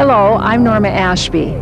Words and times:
Hello, 0.00 0.38
I'm 0.40 0.64
Norma 0.64 0.88
Ashby. 0.88 1.52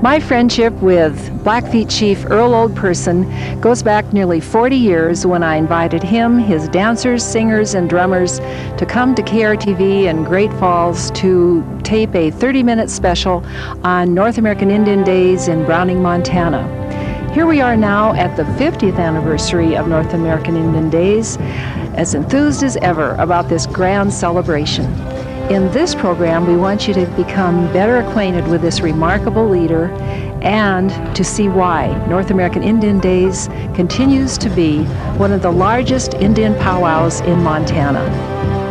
My 0.00 0.18
friendship 0.18 0.72
with 0.80 1.14
Blackfeet 1.44 1.90
Chief 1.90 2.24
Earl 2.24 2.54
Old 2.54 2.74
Person 2.74 3.28
goes 3.60 3.82
back 3.82 4.14
nearly 4.14 4.40
40 4.40 4.76
years 4.76 5.26
when 5.26 5.42
I 5.42 5.56
invited 5.56 6.02
him, 6.02 6.38
his 6.38 6.70
dancers, 6.70 7.22
singers, 7.22 7.74
and 7.74 7.90
drummers 7.90 8.38
to 8.78 8.86
come 8.88 9.14
to 9.14 9.22
KRTV 9.22 10.04
in 10.04 10.24
Great 10.24 10.50
Falls 10.54 11.10
to 11.10 11.62
tape 11.82 12.14
a 12.14 12.30
30 12.30 12.62
minute 12.62 12.88
special 12.88 13.44
on 13.84 14.14
North 14.14 14.38
American 14.38 14.70
Indian 14.70 15.04
Days 15.04 15.48
in 15.48 15.66
Browning, 15.66 16.00
Montana. 16.00 16.64
Here 17.34 17.44
we 17.44 17.60
are 17.60 17.76
now 17.76 18.14
at 18.14 18.38
the 18.38 18.44
50th 18.44 18.98
anniversary 18.98 19.76
of 19.76 19.86
North 19.86 20.14
American 20.14 20.56
Indian 20.56 20.88
Days, 20.88 21.36
as 21.94 22.14
enthused 22.14 22.62
as 22.62 22.78
ever 22.78 23.16
about 23.16 23.50
this 23.50 23.66
grand 23.66 24.14
celebration. 24.14 25.11
In 25.50 25.70
this 25.72 25.94
program, 25.94 26.46
we 26.46 26.56
want 26.56 26.88
you 26.88 26.94
to 26.94 27.06
become 27.16 27.70
better 27.72 27.98
acquainted 27.98 28.48
with 28.48 28.62
this 28.62 28.80
remarkable 28.80 29.46
leader 29.46 29.86
and 30.40 30.90
to 31.14 31.24
see 31.24 31.48
why 31.48 31.94
North 32.06 32.30
American 32.30 32.62
Indian 32.62 32.98
Days 33.00 33.48
continues 33.74 34.38
to 34.38 34.48
be 34.48 34.84
one 35.18 35.32
of 35.32 35.42
the 35.42 35.50
largest 35.50 36.14
Indian 36.14 36.54
powwows 36.54 37.20
in 37.20 37.42
Montana. 37.42 38.61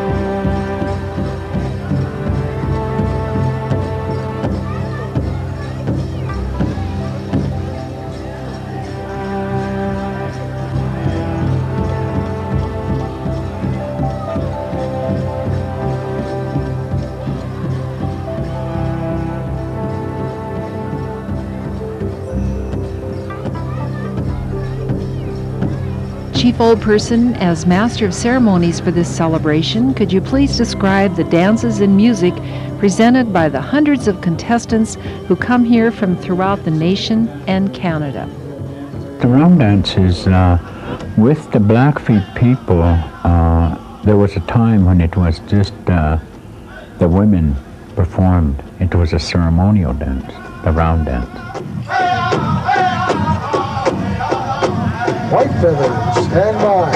Old 26.61 26.79
Person, 26.79 27.33
as 27.37 27.65
Master 27.65 28.05
of 28.05 28.13
Ceremonies 28.13 28.79
for 28.79 28.91
this 28.91 29.09
celebration, 29.09 29.95
could 29.95 30.13
you 30.13 30.21
please 30.21 30.55
describe 30.55 31.15
the 31.15 31.23
dances 31.23 31.79
and 31.79 31.97
music 31.97 32.35
presented 32.77 33.33
by 33.33 33.49
the 33.49 33.59
hundreds 33.59 34.07
of 34.07 34.21
contestants 34.21 34.93
who 35.27 35.35
come 35.35 35.65
here 35.65 35.91
from 35.91 36.15
throughout 36.15 36.63
the 36.63 36.69
nation 36.69 37.27
and 37.47 37.73
Canada? 37.73 38.29
The 39.21 39.27
round 39.27 39.57
dances 39.57 40.27
uh, 40.27 40.59
with 41.17 41.51
the 41.51 41.57
Blackfeet 41.57 42.35
people, 42.35 42.83
uh, 42.83 44.03
there 44.03 44.17
was 44.17 44.35
a 44.35 44.41
time 44.41 44.85
when 44.85 45.01
it 45.01 45.17
was 45.17 45.39
just 45.47 45.73
uh, 45.87 46.19
the 46.99 47.09
women 47.09 47.55
performed. 47.95 48.61
It 48.79 48.93
was 48.93 49.13
a 49.13 49.19
ceremonial 49.19 49.93
dance, 49.93 50.31
the 50.63 50.71
round 50.71 51.07
dance. 51.07 51.50
White 55.31 55.47
feathers, 55.61 56.25
stand 56.27 56.57
by. 56.57 56.91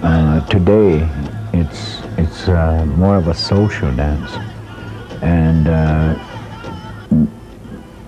Uh, 0.00 0.46
today, 0.46 1.08
it's 1.52 2.02
it's 2.18 2.48
uh, 2.48 2.86
more 2.96 3.16
of 3.16 3.26
a 3.26 3.34
social 3.34 3.90
dance, 3.96 4.30
and 5.22 5.66
uh, 5.66 6.14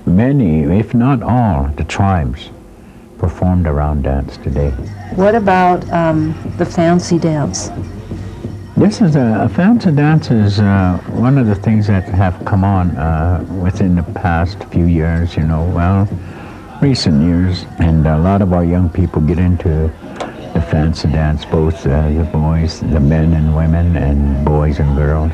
many, 0.06 0.62
if 0.62 0.94
not 0.94 1.20
all, 1.24 1.64
the 1.76 1.82
tribes 1.82 2.50
performed 3.18 3.66
around 3.66 4.02
dance 4.02 4.36
today. 4.36 4.70
What 5.16 5.34
about 5.34 5.82
um, 5.90 6.32
the 6.58 6.64
fancy 6.64 7.18
dance? 7.18 7.70
This 8.84 9.00
is 9.00 9.16
a, 9.16 9.48
fancy 9.48 9.90
dance 9.92 10.30
is 10.30 10.60
uh, 10.60 10.98
one 11.12 11.38
of 11.38 11.46
the 11.46 11.54
things 11.54 11.86
that 11.86 12.04
have 12.04 12.44
come 12.44 12.64
on 12.64 12.90
uh, 12.98 13.42
within 13.62 13.94
the 13.94 14.02
past 14.02 14.62
few 14.64 14.84
years. 14.84 15.38
You 15.38 15.44
know, 15.44 15.64
well, 15.74 16.06
recent 16.82 17.22
years, 17.22 17.64
and 17.78 18.06
a 18.06 18.18
lot 18.18 18.42
of 18.42 18.52
our 18.52 18.62
young 18.62 18.90
people 18.90 19.22
get 19.22 19.38
into 19.38 19.90
the 20.52 20.62
fancy 20.70 21.08
dance, 21.08 21.46
both 21.46 21.86
uh, 21.86 22.10
the 22.10 22.28
boys, 22.30 22.80
the 22.80 23.00
men 23.00 23.32
and 23.32 23.56
women, 23.56 23.96
and 23.96 24.44
boys 24.44 24.78
and 24.80 24.94
girls. 24.94 25.32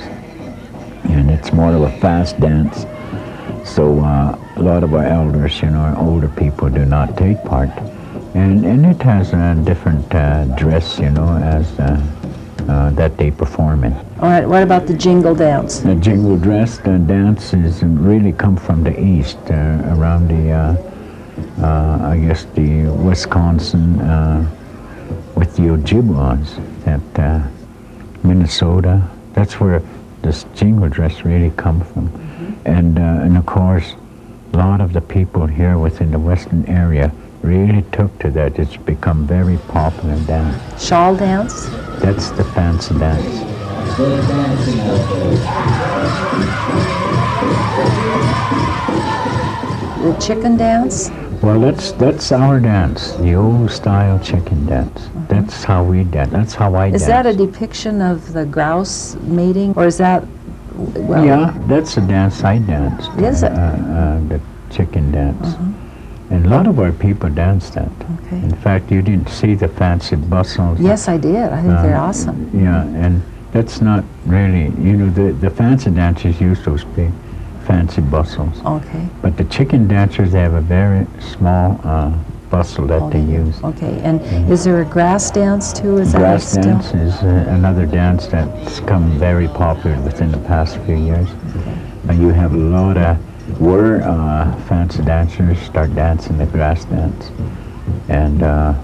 And 1.11 1.29
it's 1.29 1.53
more 1.53 1.75
of 1.75 1.83
a 1.83 1.99
fast 1.99 2.39
dance. 2.39 2.87
So 3.69 3.99
uh, 3.99 4.39
a 4.59 4.63
lot 4.63 4.85
of 4.85 4.95
our 4.95 5.05
elders, 5.05 5.61
you 5.61 5.71
know, 5.71 5.93
older 5.99 6.29
people 6.29 6.71
do 6.71 6.87
not 6.87 7.17
take 7.17 7.43
part. 7.43 7.71
And, 8.33 8.65
and 8.65 8.87
it 8.87 9.03
has 9.03 9.33
a 9.33 9.61
different 9.65 10.15
uh, 10.15 10.45
dress, 10.55 11.01
you 11.01 11.11
know, 11.11 11.37
as 11.37 11.77
uh, 12.71 12.91
that 12.91 13.17
they 13.17 13.31
perform 13.31 13.83
in. 13.83 13.93
All 14.21 14.31
right, 14.31 14.47
what 14.47 14.63
about 14.63 14.87
the 14.87 14.95
jingle 14.95 15.35
dance? 15.35 15.81
The 15.81 15.97
jingle 15.97 16.37
dress 16.37 16.79
the 16.79 16.99
dance 16.99 17.53
is 17.53 17.83
really 17.83 18.33
come 18.33 18.57
from 18.57 18.85
the 18.85 18.95
east, 18.99 19.39
uh, 19.51 19.95
around 19.95 20.29
the, 20.29 20.53
uh, 20.53 20.77
uh, 21.61 21.99
I 22.13 22.17
guess 22.19 22.45
the 22.55 22.85
Wisconsin, 22.85 24.01
uh, 24.01 24.49
with 25.35 25.57
the 25.57 25.63
Ojibwas, 25.63 26.47
that 26.85 27.19
uh, 27.19 27.49
Minnesota. 28.23 29.03
That's 29.33 29.59
where 29.59 29.83
this 30.23 30.45
jingle 30.55 30.89
dress 30.89 31.25
really 31.25 31.51
come 31.57 31.81
from, 31.81 32.07
and 32.65 32.99
uh, 32.99 33.25
and 33.25 33.37
of 33.37 33.47
course, 33.47 33.95
a 34.53 34.57
lot 34.57 34.81
of 34.81 34.93
the 34.93 35.01
people 35.01 35.47
here 35.47 35.77
within 35.79 36.11
the 36.13 36.19
western 36.19 36.65
area 36.67 37.11
really 37.43 37.83
took 37.93 38.17
to 38.21 38.31
that. 38.31 38.59
It's 38.59 38.77
become 38.77 39.27
very 39.27 39.59
popular 39.69 40.19
dance. 40.21 40.87
Shawl 40.87 41.17
dance? 41.17 41.67
That's 42.01 42.31
the 42.31 42.45
fancy 42.45 42.99
dance. 42.99 43.41
The 50.01 50.17
chicken 50.21 50.57
dance? 50.57 51.11
Well, 51.43 51.61
that's 51.61 51.93
that's 51.93 52.33
our 52.33 52.61
dance, 52.61 53.15
the 53.15 53.35
old 53.35 53.71
style 53.71 54.19
chicken 54.19 54.67
dance. 54.67 55.09
That's 55.29 55.65
how 55.65 55.85
we 55.85 56.05
dance. 56.05 56.31
That's 56.33 56.55
how 56.55 56.75
I 56.75 56.89
Is 56.89 56.93
dance. 56.93 57.03
Is 57.03 57.09
that 57.09 57.27
a 57.27 57.35
depiction 57.35 58.03
of 58.03 58.35
the 58.35 58.45
grouse 58.45 59.17
mating, 59.23 59.73
or 59.75 59.87
is 59.87 59.97
that? 59.99 60.23
Well, 60.77 61.25
yeah, 61.25 61.55
that's 61.67 61.97
a 61.97 62.03
dance 62.03 62.45
I 62.45 62.59
danced. 62.59 63.11
Is 63.19 63.43
it? 63.43 63.53
Uh, 63.53 63.55
uh, 63.55 64.21
the 64.29 64.41
chicken 64.71 65.13
dance. 65.13 65.57
And 66.31 66.47
a 66.47 66.49
lot 66.49 66.67
of 66.69 66.79
our 66.79 66.93
people 66.93 67.29
dance 67.29 67.71
that. 67.71 67.91
Okay. 68.27 68.37
In 68.37 68.55
fact, 68.55 68.91
you 68.93 69.03
didn't 69.03 69.29
see 69.29 69.55
the 69.55 69.67
fancy 69.69 70.17
bustles. 70.17 70.79
Yes, 70.81 71.09
I 71.09 71.17
did. 71.17 71.37
I 71.53 71.61
think 71.63 71.75
they're 71.83 71.97
Uh, 71.97 72.09
awesome. 72.09 72.51
Yeah, 72.55 72.85
and 73.05 73.21
that's 73.53 73.81
not 73.81 74.05
really, 74.27 74.67
you 74.81 74.97
know, 74.97 75.11
the, 75.11 75.33
the 75.33 75.51
fancy 75.51 75.91
dancers 75.91 76.41
use 76.41 76.65
those 76.65 76.85
big 76.85 77.11
fancy 77.67 78.01
bustles. 78.01 78.63
Okay. 78.65 79.09
But 79.23 79.37
the 79.37 79.45
chicken 79.45 79.89
dancers, 79.89 80.31
they 80.33 80.41
have 80.41 80.55
a 80.55 80.61
very 80.61 81.07
small 81.19 81.81
uh, 81.83 82.13
bustle 82.49 82.87
that 82.87 83.03
Oh, 83.03 83.11
they 83.11 83.21
use. 83.21 83.63
Okay, 83.63 83.99
and 84.03 84.21
is 84.51 84.63
there 84.65 84.81
a 84.81 84.85
grass 84.85 85.31
dance 85.33 85.73
too? 85.73 85.99
Is 85.99 86.13
Grass 86.15 86.55
that 86.55 86.63
still? 86.63 86.75
dance 86.75 86.95
is 86.95 87.15
uh, 87.23 87.47
another 87.59 87.87
dance 87.87 88.27
that's 88.29 88.81
come 88.81 89.19
very 89.19 89.49
popular 89.49 90.01
within 90.03 90.31
the 90.31 90.39
past 90.39 90.79
few 90.87 90.97
years. 90.97 91.29
And 92.09 92.21
you 92.21 92.29
have 92.31 92.55
a 92.55 92.57
lot 92.57 92.97
of 92.97 93.19
were 93.61 94.01
uh, 94.03 94.59
fancy 94.63 95.03
dancers 95.03 95.59
start 95.61 95.95
dancing 95.95 96.39
the 96.39 96.47
grass 96.47 96.85
dance, 96.87 97.31
and 98.09 98.43
uh, 98.43 98.75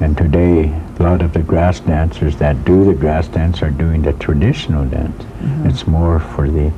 and 0.00 0.18
today 0.18 0.64
a 0.98 1.02
lot 1.02 1.22
of 1.22 1.32
the 1.32 1.40
grass 1.40 1.80
dancers 1.80 2.36
that 2.36 2.64
do 2.64 2.84
the 2.84 2.94
grass 2.94 3.28
dance 3.28 3.62
are 3.62 3.70
doing 3.70 4.02
the 4.02 4.12
traditional 4.14 4.84
dance. 4.84 5.22
Mm-hmm. 5.22 5.68
It's 5.68 5.86
more 5.86 6.18
for 6.18 6.50
the 6.50 6.72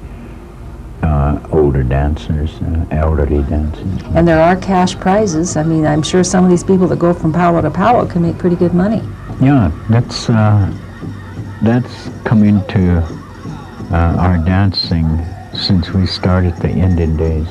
uh, 1.03 1.41
older 1.53 1.83
dancers, 1.83 2.51
uh, 2.63 2.87
elderly 2.91 3.43
dancers. 3.45 4.03
And 4.15 4.27
there 4.27 4.41
are 4.41 4.57
cash 4.57 4.97
prizes. 4.97 5.57
I 5.57 5.63
mean, 5.63 5.87
I'm 5.87 6.03
sure 6.03 6.25
some 6.25 6.45
of 6.45 6.51
these 6.51 6.65
people 6.65 6.87
that 6.89 6.99
go 6.99 7.15
from 7.15 7.33
powwow 7.33 7.63
to 7.63 7.71
powwow 7.71 8.07
can 8.07 8.23
make 8.23 8.39
pretty 8.39 8.57
good 8.57 8.75
money. 8.75 9.03
Yeah, 9.41 9.71
that's 9.89 10.29
uh, 10.29 10.73
that's 11.63 12.09
come 12.25 12.43
to 12.43 12.99
uh, 13.91 14.17
our 14.19 14.39
dancing 14.39 15.07
since 15.61 15.91
we 15.91 16.07
started 16.07 16.57
the 16.57 16.71
Indian 16.71 17.17
days. 17.17 17.49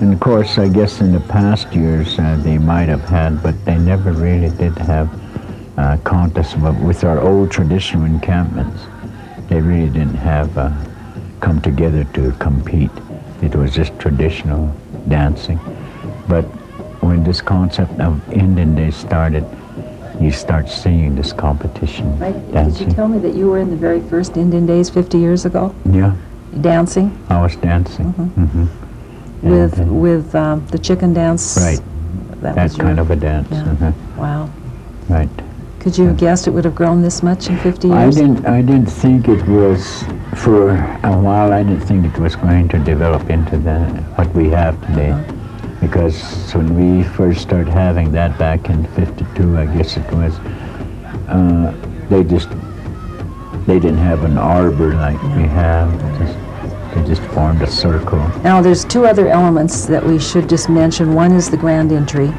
And 0.00 0.12
of 0.12 0.20
course, 0.20 0.58
I 0.58 0.68
guess 0.68 1.00
in 1.00 1.12
the 1.12 1.20
past 1.20 1.72
years 1.72 2.18
uh, 2.18 2.40
they 2.42 2.58
might 2.58 2.88
have 2.88 3.04
had, 3.04 3.42
but 3.42 3.54
they 3.64 3.78
never 3.78 4.12
really 4.12 4.50
did 4.56 4.76
have 4.78 5.08
uh, 5.78 5.96
contests 6.04 6.56
with, 6.56 6.78
with 6.82 7.04
our 7.04 7.20
old 7.20 7.50
traditional 7.50 8.04
encampments. 8.04 8.82
They 9.48 9.60
really 9.60 9.90
didn't 9.90 10.16
have 10.16 10.56
uh, 10.58 10.72
come 11.40 11.60
together 11.60 12.04
to 12.14 12.32
compete. 12.32 12.90
It 13.42 13.54
was 13.54 13.74
just 13.74 13.98
traditional 13.98 14.74
dancing. 15.08 15.58
But 16.28 16.44
when 17.02 17.24
this 17.24 17.40
concept 17.40 18.00
of 18.00 18.20
Indian 18.32 18.74
Day 18.74 18.90
started, 18.90 19.44
you 20.20 20.30
start 20.30 20.68
seeing 20.68 21.16
this 21.16 21.32
competition 21.32 22.18
Right? 22.18 22.34
Did 22.52 22.80
you 22.80 22.86
tell 22.86 23.08
me 23.08 23.18
that 23.18 23.34
you 23.34 23.48
were 23.48 23.58
in 23.58 23.70
the 23.70 23.76
very 23.76 24.00
first 24.00 24.36
Indian 24.36 24.66
Days 24.66 24.88
50 24.90 25.18
years 25.18 25.44
ago, 25.44 25.74
Yeah, 25.90 26.14
dancing 26.60 27.16
I 27.28 27.40
was 27.42 27.56
dancing. 27.56 28.12
hmm 28.12 28.66
with 29.42 29.78
with 29.88 30.34
um, 30.36 30.64
the 30.68 30.78
chicken 30.78 31.12
dance? 31.12 31.56
Right. 31.60 31.80
That, 32.42 32.54
that 32.54 32.62
was 32.62 32.76
your- 32.78 32.86
kind 32.86 33.00
of 33.00 33.10
a 33.10 33.16
dance. 33.16 33.48
Yeah. 33.50 33.88
uh 33.88 33.92
Wow. 34.16 34.50
Right. 35.08 35.28
Could 35.80 35.98
you 35.98 36.06
have 36.06 36.16
guessed 36.16 36.46
it 36.46 36.52
would 36.52 36.64
have 36.64 36.76
grown 36.76 37.02
this 37.02 37.24
much 37.24 37.48
in 37.48 37.56
50 37.58 37.88
years? 37.88 38.16
I 38.16 38.20
didn't. 38.20 38.46
I 38.46 38.62
didn't 38.62 38.86
think 38.86 39.26
it 39.26 39.44
was 39.48 40.04
for 40.36 40.76
a 41.02 41.18
while. 41.18 41.52
I 41.52 41.64
didn't 41.64 41.80
think 41.80 42.06
it 42.06 42.16
was 42.20 42.36
going 42.36 42.68
to 42.68 42.78
develop 42.78 43.28
into 43.30 43.58
the 43.58 43.80
what 44.14 44.32
we 44.32 44.48
have 44.50 44.80
today. 44.86 45.10
Uh-huh. 45.10 45.32
Because 45.80 46.52
when 46.54 46.68
we 46.78 47.02
first 47.02 47.40
started 47.40 47.66
having 47.72 48.12
that 48.12 48.38
back 48.38 48.70
in 48.70 48.84
'52, 48.94 49.58
I 49.58 49.66
guess 49.66 49.96
it 49.96 50.08
was, 50.12 50.38
uh, 51.26 51.74
they 52.08 52.22
just 52.22 52.48
they 53.66 53.80
didn't 53.80 53.98
have 53.98 54.22
an 54.22 54.38
arbor 54.38 54.94
like 54.94 55.20
we 55.36 55.42
have. 55.50 55.90
Just, 56.20 56.38
they 56.94 57.04
just 57.04 57.22
formed 57.32 57.62
a 57.62 57.70
circle. 57.70 58.18
Now, 58.42 58.60
there's 58.60 58.84
two 58.84 59.06
other 59.06 59.28
elements 59.28 59.86
that 59.86 60.04
we 60.04 60.18
should 60.18 60.48
just 60.48 60.68
mention. 60.68 61.14
One 61.14 61.32
is 61.32 61.50
the 61.50 61.56
grand 61.56 61.92
entry. 61.92 62.32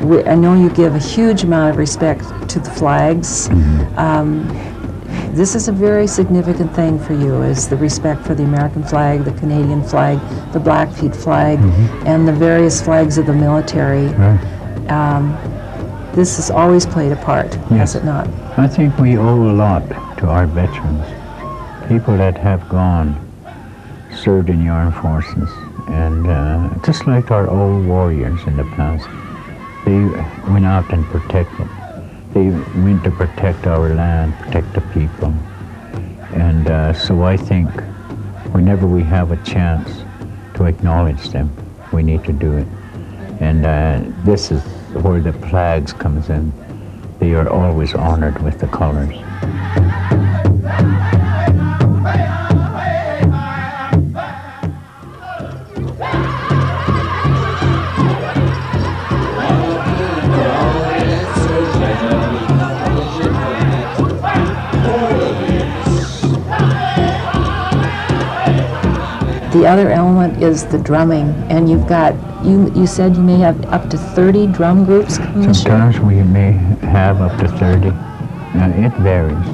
We, 0.00 0.24
I 0.24 0.34
know 0.34 0.54
you 0.54 0.70
give 0.70 0.94
a 0.94 0.98
huge 0.98 1.44
amount 1.44 1.70
of 1.70 1.76
respect 1.76 2.48
to 2.50 2.60
the 2.60 2.70
flags. 2.70 3.48
Mm-hmm. 3.48 3.98
Um, 3.98 4.48
this 5.34 5.54
is 5.54 5.68
a 5.68 5.72
very 5.72 6.06
significant 6.06 6.74
thing 6.74 6.98
for 6.98 7.12
you, 7.12 7.42
is 7.42 7.68
the 7.68 7.76
respect 7.76 8.26
for 8.26 8.34
the 8.34 8.44
American 8.44 8.82
flag, 8.82 9.24
the 9.24 9.32
Canadian 9.32 9.82
flag, 9.82 10.18
the 10.52 10.58
Blackfeet 10.58 11.14
flag, 11.14 11.58
mm-hmm. 11.58 12.06
and 12.06 12.26
the 12.26 12.32
various 12.32 12.80
flags 12.80 13.18
of 13.18 13.26
the 13.26 13.32
military. 13.32 14.06
Right. 14.06 14.88
Um, 14.88 15.36
this 16.14 16.36
has 16.36 16.50
always 16.50 16.86
played 16.86 17.12
a 17.12 17.16
part, 17.16 17.54
yes. 17.54 17.70
has 17.70 17.96
it 17.96 18.04
not? 18.04 18.26
I 18.58 18.66
think 18.66 18.98
we 18.98 19.16
owe 19.16 19.50
a 19.50 19.52
lot 19.52 19.86
to 20.18 20.26
our 20.26 20.46
veterans, 20.46 21.06
people 21.88 22.16
that 22.16 22.36
have 22.38 22.68
gone, 22.68 23.27
served 24.16 24.50
in 24.50 24.64
the 24.64 24.70
armed 24.70 24.94
forces, 24.96 25.50
and 25.88 26.26
uh, 26.26 26.70
just 26.84 27.06
like 27.06 27.30
our 27.30 27.48
old 27.48 27.86
warriors 27.86 28.40
in 28.46 28.56
the 28.56 28.64
past, 28.76 29.06
they 29.84 29.98
went 30.50 30.66
out 30.66 30.92
and 30.92 31.04
protected. 31.06 31.68
They 32.32 32.50
went 32.80 33.04
to 33.04 33.10
protect 33.10 33.66
our 33.66 33.88
land, 33.94 34.34
protect 34.38 34.74
the 34.74 34.82
people. 34.92 35.32
And 36.34 36.68
uh, 36.68 36.92
so 36.92 37.22
I 37.22 37.36
think 37.36 37.70
whenever 38.52 38.86
we 38.86 39.02
have 39.04 39.30
a 39.30 39.42
chance 39.44 40.04
to 40.54 40.64
acknowledge 40.64 41.30
them, 41.30 41.50
we 41.92 42.02
need 42.02 42.24
to 42.24 42.32
do 42.32 42.56
it. 42.58 42.66
And 43.40 43.64
uh, 43.64 44.02
this 44.24 44.50
is 44.50 44.62
where 45.02 45.20
the 45.20 45.32
flags 45.32 45.92
comes 45.92 46.28
in. 46.28 46.52
They 47.18 47.34
are 47.34 47.48
always 47.48 47.94
honored 47.94 48.42
with 48.42 48.60
the 48.60 48.68
colors. 48.68 49.14
The 69.52 69.66
other 69.66 69.90
element 69.90 70.42
is 70.42 70.66
the 70.66 70.78
drumming, 70.78 71.28
and 71.48 71.70
you've 71.70 71.86
got 71.86 72.14
you 72.44 72.70
you 72.74 72.86
said 72.86 73.16
you 73.16 73.22
may 73.22 73.38
have 73.38 73.64
up 73.66 73.88
to 73.90 73.96
30 73.96 74.48
drum 74.48 74.84
groups 74.84 75.16
Sometimes 75.16 75.98
we 76.00 76.22
may 76.22 76.52
have 76.82 77.20
up 77.22 77.38
to 77.40 77.48
30. 77.48 77.88
Uh, 77.88 78.68
it 78.76 78.92
varies, 79.00 79.48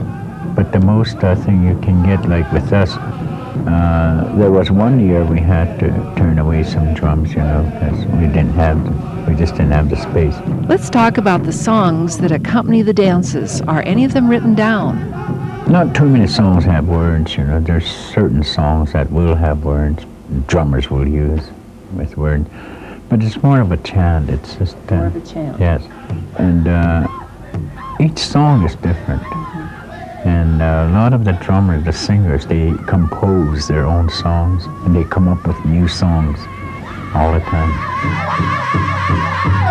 but 0.56 0.73
the 0.73 0.81
most 0.81 1.23
uh, 1.23 1.37
thing 1.37 1.67
you 1.67 1.79
can 1.81 2.02
get, 2.05 2.29
like 2.29 2.50
with 2.52 2.73
us, 2.73 2.96
uh, 2.96 4.35
there 4.37 4.50
was 4.50 4.70
one 4.70 4.99
year 4.99 5.25
we 5.25 5.38
had 5.38 5.79
to 5.79 5.88
turn 6.17 6.38
away 6.38 6.64
some 6.64 6.93
drums, 6.94 7.31
you 7.31 7.38
know, 7.38 7.62
because 7.73 8.05
we 8.06 8.26
didn't 8.26 8.52
have, 8.55 8.79
we 9.29 9.35
just 9.37 9.55
didn't 9.55 9.70
have 9.70 9.90
the 9.90 9.97
space. 9.97 10.35
Let's 10.69 10.90
talk 10.90 11.19
about 11.19 11.44
the 11.44 11.52
songs 11.52 12.19
that 12.19 12.32
accompany 12.32 12.82
the 12.82 12.93
dances. 12.93 13.61
Are 13.62 13.82
any 13.82 14.05
of 14.05 14.12
them 14.12 14.29
written 14.29 14.55
down? 14.55 14.99
Not 15.69 15.94
too 15.94 16.08
many 16.08 16.26
songs 16.26 16.64
have 16.64 16.88
words, 16.88 17.37
you 17.37 17.44
know. 17.44 17.58
There's 17.58 17.87
certain 17.87 18.43
songs 18.43 18.93
that 18.93 19.11
will 19.11 19.34
have 19.34 19.64
words. 19.64 20.05
Drummers 20.46 20.90
will 20.90 21.08
use 21.08 21.49
with 21.94 22.16
words. 22.16 22.49
But 23.08 23.22
it's 23.22 23.43
more 23.43 23.61
of 23.61 23.72
a 23.72 23.76
chant. 23.78 24.28
It's 24.28 24.56
just 24.56 24.76
uh, 24.90 24.96
more 24.96 25.06
of 25.06 25.16
a 25.16 25.26
chant. 25.26 25.58
Yes, 25.58 25.84
and 26.38 26.69
uh, 26.69 27.08
each 27.99 28.19
song 28.19 28.64
is 28.64 28.75
different. 28.76 29.22
Mm-hmm. 29.22 30.28
And 30.28 30.62
uh, 30.62 30.87
a 30.88 30.93
lot 30.93 31.12
of 31.12 31.25
the 31.25 31.32
drummers, 31.32 31.84
the 31.84 31.93
singers, 31.93 32.46
they 32.46 32.72
compose 32.87 33.69
their 33.69 33.87
own 33.87 34.08
songs 34.08 34.64
and 34.84 34.94
they 34.94 35.05
come 35.05 35.28
up 35.28 35.46
with 35.46 35.62
new 35.64 35.88
songs 35.88 36.38
all 37.14 37.32
the 37.32 37.40
time. 37.40 39.63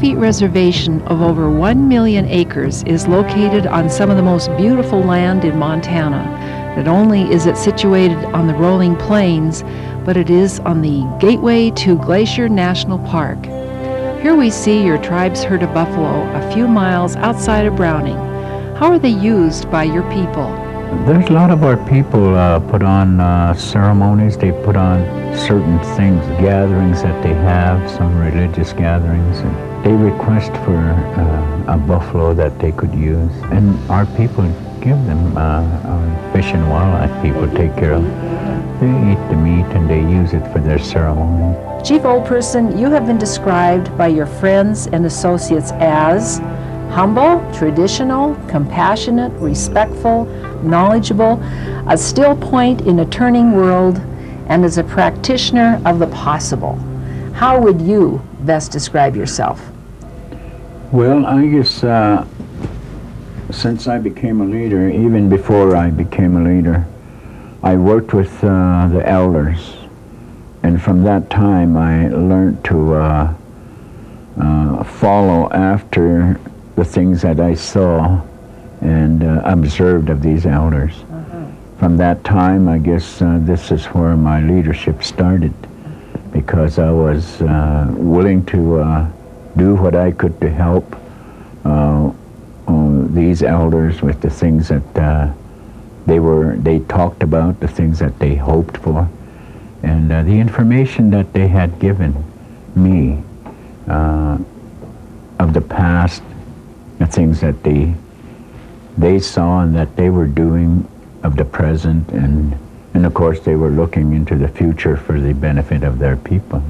Blackfeet 0.00 0.18
Reservation 0.18 1.02
of 1.02 1.20
over 1.20 1.50
1 1.50 1.86
million 1.86 2.24
acres 2.24 2.82
is 2.84 3.06
located 3.06 3.66
on 3.66 3.90
some 3.90 4.08
of 4.08 4.16
the 4.16 4.22
most 4.22 4.48
beautiful 4.56 4.98
land 5.02 5.44
in 5.44 5.58
Montana. 5.58 6.24
Not 6.74 6.88
only 6.88 7.30
is 7.30 7.44
it 7.44 7.58
situated 7.58 8.16
on 8.32 8.46
the 8.46 8.54
rolling 8.54 8.96
plains, 8.96 9.62
but 10.06 10.16
it 10.16 10.30
is 10.30 10.58
on 10.60 10.80
the 10.80 11.04
gateway 11.20 11.68
to 11.72 11.98
Glacier 11.98 12.48
National 12.48 12.98
Park. 13.00 13.44
Here 14.22 14.34
we 14.34 14.48
see 14.48 14.82
your 14.82 14.96
tribe's 14.96 15.44
herd 15.44 15.62
of 15.62 15.74
buffalo 15.74 16.22
a 16.32 16.50
few 16.54 16.66
miles 16.66 17.14
outside 17.16 17.66
of 17.66 17.76
Browning. 17.76 18.16
How 18.76 18.90
are 18.90 18.98
they 18.98 19.10
used 19.10 19.70
by 19.70 19.84
your 19.84 20.10
people? 20.10 20.50
There's 21.04 21.28
a 21.28 21.32
lot 21.34 21.50
of 21.50 21.62
our 21.62 21.76
people 21.86 22.36
uh, 22.36 22.58
put 22.58 22.82
on 22.82 23.20
uh, 23.20 23.52
ceremonies. 23.52 24.38
They 24.38 24.52
put 24.64 24.76
on 24.76 25.00
certain 25.46 25.78
things, 25.96 26.24
gatherings 26.40 27.02
that 27.02 27.22
they 27.22 27.32
have, 27.32 27.90
some 27.90 28.18
religious 28.18 28.72
gatherings. 28.72 29.40
They 29.84 29.92
request 29.92 30.52
for 30.64 30.76
uh, 30.76 31.74
a 31.74 31.78
buffalo 31.78 32.34
that 32.34 32.58
they 32.58 32.72
could 32.72 32.94
use. 32.94 33.32
And 33.44 33.78
our 33.90 34.04
people 34.16 34.44
give 34.80 34.98
them, 35.06 35.36
uh, 35.36 35.62
our 35.84 36.32
fish 36.32 36.52
and 36.52 36.68
wildlife 36.68 37.22
people 37.22 37.48
take 37.56 37.74
care 37.74 37.94
of. 37.94 38.04
They 38.80 39.12
eat 39.12 39.28
the 39.28 39.36
meat 39.36 39.66
and 39.76 39.88
they 39.88 40.00
use 40.00 40.32
it 40.32 40.46
for 40.52 40.58
their 40.58 40.78
ceremony. 40.78 41.56
Chief 41.82 42.04
Old 42.04 42.26
Person, 42.26 42.78
you 42.78 42.90
have 42.90 43.06
been 43.06 43.18
described 43.18 43.96
by 43.96 44.08
your 44.08 44.26
friends 44.26 44.86
and 44.88 45.06
associates 45.06 45.72
as 45.72 46.38
humble, 46.90 47.40
traditional, 47.54 48.34
compassionate, 48.48 49.32
respectful, 49.34 50.24
knowledgeable, 50.62 51.40
a 51.88 51.96
still 51.96 52.36
point 52.36 52.82
in 52.82 53.00
a 53.00 53.06
turning 53.06 53.52
world, 53.52 54.00
and 54.50 54.64
as 54.64 54.78
a 54.78 54.84
practitioner 54.84 55.80
of 55.86 56.00
the 56.00 56.08
possible. 56.08 56.74
How 57.34 57.58
would 57.60 57.80
you 57.80 58.20
best 58.40 58.72
describe 58.72 59.14
yourself? 59.14 59.70
Well, 60.90 61.24
I 61.24 61.46
guess 61.46 61.84
uh, 61.84 62.26
since 63.52 63.86
I 63.86 63.98
became 63.98 64.40
a 64.40 64.44
leader, 64.44 64.90
even 64.90 65.28
before 65.28 65.76
I 65.76 65.90
became 65.90 66.36
a 66.36 66.42
leader, 66.42 66.84
I 67.62 67.76
worked 67.76 68.12
with 68.12 68.42
uh, 68.42 68.88
the 68.88 69.08
elders. 69.08 69.76
And 70.64 70.82
from 70.82 71.04
that 71.04 71.30
time, 71.30 71.76
I 71.76 72.08
learned 72.08 72.64
to 72.66 72.94
uh, 72.94 73.34
uh 74.40 74.84
follow 74.84 75.50
after 75.50 76.40
the 76.74 76.84
things 76.84 77.22
that 77.22 77.38
I 77.38 77.54
saw 77.54 78.20
and 78.80 79.22
uh, 79.22 79.42
observed 79.44 80.10
of 80.10 80.22
these 80.22 80.44
elders. 80.44 81.04
From 81.80 81.96
that 81.96 82.22
time, 82.24 82.68
I 82.68 82.76
guess 82.76 83.22
uh, 83.22 83.38
this 83.40 83.70
is 83.70 83.86
where 83.86 84.14
my 84.14 84.42
leadership 84.42 85.02
started 85.02 85.54
because 86.30 86.78
I 86.78 86.90
was 86.90 87.40
uh, 87.40 87.86
willing 87.96 88.44
to 88.52 88.80
uh, 88.80 89.10
do 89.56 89.76
what 89.76 89.96
I 89.96 90.10
could 90.10 90.38
to 90.42 90.50
help 90.50 90.94
uh, 91.64 92.10
uh, 92.68 93.06
these 93.14 93.42
elders 93.42 94.02
with 94.02 94.20
the 94.20 94.28
things 94.28 94.68
that 94.68 95.34
they 96.04 96.20
were 96.20 96.56
they 96.56 96.80
talked 96.80 97.22
about, 97.22 97.60
the 97.60 97.68
things 97.68 97.98
that 98.00 98.18
they 98.18 98.34
hoped 98.34 98.76
for, 98.76 99.08
and 99.82 100.10
the 100.10 100.38
information 100.38 101.08
that 101.12 101.32
they 101.32 101.48
had 101.48 101.78
given 101.78 102.12
me 102.76 103.22
of 103.88 105.54
the 105.54 105.62
past, 105.62 106.22
the 106.98 107.06
things 107.06 107.40
that 107.40 107.62
they 107.62 107.94
they 108.98 109.18
saw 109.18 109.62
and 109.62 109.74
that 109.74 109.96
they 109.96 110.10
were 110.10 110.26
doing 110.26 110.86
of 111.22 111.36
the 111.36 111.44
present 111.44 112.08
and 112.10 112.58
and 112.92 113.06
of 113.06 113.14
course 113.14 113.40
they 113.40 113.54
were 113.54 113.70
looking 113.70 114.12
into 114.12 114.36
the 114.36 114.48
future 114.48 114.96
for 114.96 115.20
the 115.20 115.32
benefit 115.32 115.84
of 115.84 115.98
their 115.98 116.16
people. 116.16 116.62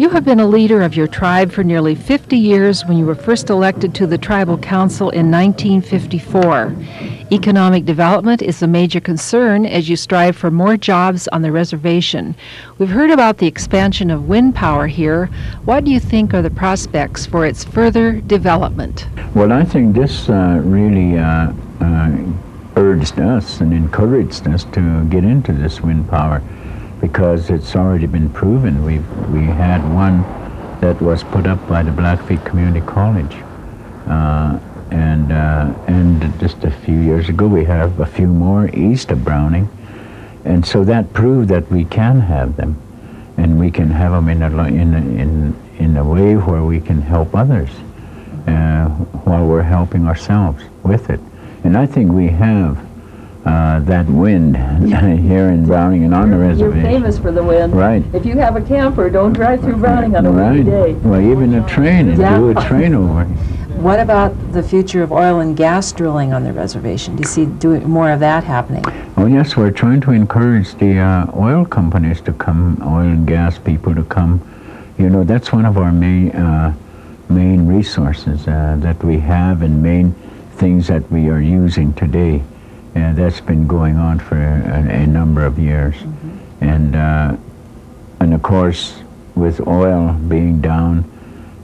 You 0.00 0.08
have 0.08 0.24
been 0.24 0.40
a 0.40 0.46
leader 0.46 0.80
of 0.80 0.96
your 0.96 1.06
tribe 1.06 1.52
for 1.52 1.62
nearly 1.62 1.94
50 1.94 2.34
years 2.34 2.86
when 2.86 2.96
you 2.96 3.04
were 3.04 3.14
first 3.14 3.50
elected 3.50 3.94
to 3.96 4.06
the 4.06 4.16
Tribal 4.16 4.56
Council 4.56 5.10
in 5.10 5.30
1954. 5.30 6.74
Economic 7.30 7.84
development 7.84 8.40
is 8.40 8.62
a 8.62 8.66
major 8.66 8.98
concern 8.98 9.66
as 9.66 9.90
you 9.90 9.96
strive 9.96 10.36
for 10.36 10.50
more 10.50 10.78
jobs 10.78 11.28
on 11.28 11.42
the 11.42 11.52
reservation. 11.52 12.34
We've 12.78 12.88
heard 12.88 13.10
about 13.10 13.36
the 13.36 13.46
expansion 13.46 14.10
of 14.10 14.26
wind 14.26 14.54
power 14.54 14.86
here. 14.86 15.26
What 15.66 15.84
do 15.84 15.90
you 15.90 16.00
think 16.00 16.32
are 16.32 16.40
the 16.40 16.48
prospects 16.48 17.26
for 17.26 17.44
its 17.44 17.62
further 17.62 18.22
development? 18.22 19.06
Well, 19.34 19.52
I 19.52 19.64
think 19.64 19.94
this 19.94 20.30
uh, 20.30 20.62
really 20.64 21.18
uh, 21.18 21.52
uh, 21.82 22.10
urged 22.76 23.18
us 23.18 23.60
and 23.60 23.72
encouraged 23.72 24.46
us 24.48 24.64
to 24.72 25.04
get 25.06 25.24
into 25.24 25.52
this 25.52 25.80
wind 25.80 26.08
power 26.08 26.42
because 27.00 27.50
it's 27.50 27.74
already 27.74 28.06
been 28.06 28.28
proven. 28.30 28.84
we 28.84 28.98
we 29.32 29.46
had 29.46 29.80
one 29.94 30.22
that 30.80 31.00
was 31.00 31.22
put 31.24 31.46
up 31.46 31.66
by 31.68 31.82
the 31.82 31.90
Blackfeet 31.90 32.44
Community 32.44 32.80
College. 32.80 33.34
Uh, 34.06 34.58
and, 34.90 35.30
uh, 35.30 35.72
and 35.86 36.40
just 36.40 36.64
a 36.64 36.70
few 36.70 36.98
years 36.98 37.28
ago, 37.28 37.46
we 37.46 37.64
have 37.64 38.00
a 38.00 38.06
few 38.06 38.26
more 38.26 38.68
east 38.74 39.10
of 39.10 39.24
Browning. 39.24 39.68
And 40.44 40.66
so 40.66 40.84
that 40.84 41.12
proved 41.12 41.48
that 41.50 41.70
we 41.70 41.84
can 41.84 42.20
have 42.20 42.56
them. 42.56 42.80
And 43.36 43.60
we 43.60 43.70
can 43.70 43.90
have 43.90 44.12
them 44.12 44.28
in 44.28 44.42
a, 44.42 44.64
in 44.64 44.94
a, 44.94 44.98
in, 44.98 45.56
in 45.78 45.96
a 45.96 46.04
way 46.04 46.34
where 46.34 46.62
we 46.62 46.80
can 46.80 47.00
help 47.00 47.34
others 47.36 47.70
uh, 48.46 48.88
while 49.24 49.46
we're 49.46 49.62
helping 49.62 50.06
ourselves 50.06 50.64
with 50.82 51.10
it. 51.10 51.20
And 51.64 51.76
I 51.76 51.86
think 51.86 52.12
we 52.12 52.28
have 52.28 52.78
uh, 53.44 53.80
that 53.80 54.06
wind 54.06 54.56
here 54.86 55.48
in 55.48 55.66
Browning 55.66 56.04
and 56.04 56.14
on 56.14 56.28
you're, 56.28 56.38
the 56.38 56.44
reservation. 56.44 56.90
You're 56.90 57.00
famous 57.00 57.18
for 57.18 57.32
the 57.32 57.42
wind. 57.42 57.74
Right. 57.74 58.02
If 58.14 58.26
you 58.26 58.36
have 58.38 58.56
a 58.56 58.62
camper, 58.62 59.08
don't 59.10 59.32
drive 59.32 59.60
through 59.60 59.76
Browning 59.76 60.16
on 60.16 60.26
a 60.26 60.30
right. 60.30 60.52
windy 60.52 60.70
day. 60.70 60.92
Well, 60.94 61.20
even 61.20 61.54
a 61.54 61.66
train, 61.68 62.08
and 62.10 62.18
yeah. 62.18 62.36
do 62.36 62.50
a 62.50 62.54
train 62.66 62.94
over. 62.94 63.24
What 63.80 63.98
about 63.98 64.52
the 64.52 64.62
future 64.62 65.02
of 65.02 65.10
oil 65.10 65.40
and 65.40 65.56
gas 65.56 65.90
drilling 65.90 66.34
on 66.34 66.44
the 66.44 66.52
reservation? 66.52 67.16
Do 67.16 67.22
you 67.22 67.26
see 67.26 67.46
doing 67.46 67.88
more 67.88 68.10
of 68.10 68.20
that 68.20 68.44
happening? 68.44 68.84
Oh 69.16 69.24
yes, 69.24 69.56
we're 69.56 69.70
trying 69.70 70.02
to 70.02 70.10
encourage 70.10 70.74
the 70.74 70.98
uh, 70.98 71.32
oil 71.34 71.64
companies 71.64 72.20
to 72.22 72.34
come, 72.34 72.76
oil 72.82 73.08
and 73.08 73.26
gas 73.26 73.58
people 73.58 73.94
to 73.94 74.04
come. 74.04 74.42
You 74.98 75.08
know, 75.08 75.24
that's 75.24 75.50
one 75.50 75.64
of 75.64 75.78
our 75.78 75.92
main 75.92 76.30
uh, 76.32 76.74
main 77.30 77.66
resources 77.66 78.46
uh, 78.46 78.76
that 78.80 79.02
we 79.02 79.18
have 79.20 79.62
and 79.62 79.82
main 79.82 80.14
things 80.60 80.86
that 80.88 81.10
we 81.10 81.30
are 81.30 81.40
using 81.40 81.92
today. 81.94 82.42
And 82.94 83.16
that's 83.16 83.40
been 83.40 83.66
going 83.66 83.96
on 83.96 84.18
for 84.18 84.36
a, 84.36 85.02
a 85.02 85.06
number 85.06 85.44
of 85.46 85.58
years. 85.58 85.94
Mm-hmm. 85.94 86.64
And, 86.64 86.96
uh, 86.96 87.36
and 88.20 88.34
of 88.34 88.42
course, 88.42 89.02
with 89.34 89.66
oil 89.66 90.12
being 90.28 90.60
down, 90.60 91.04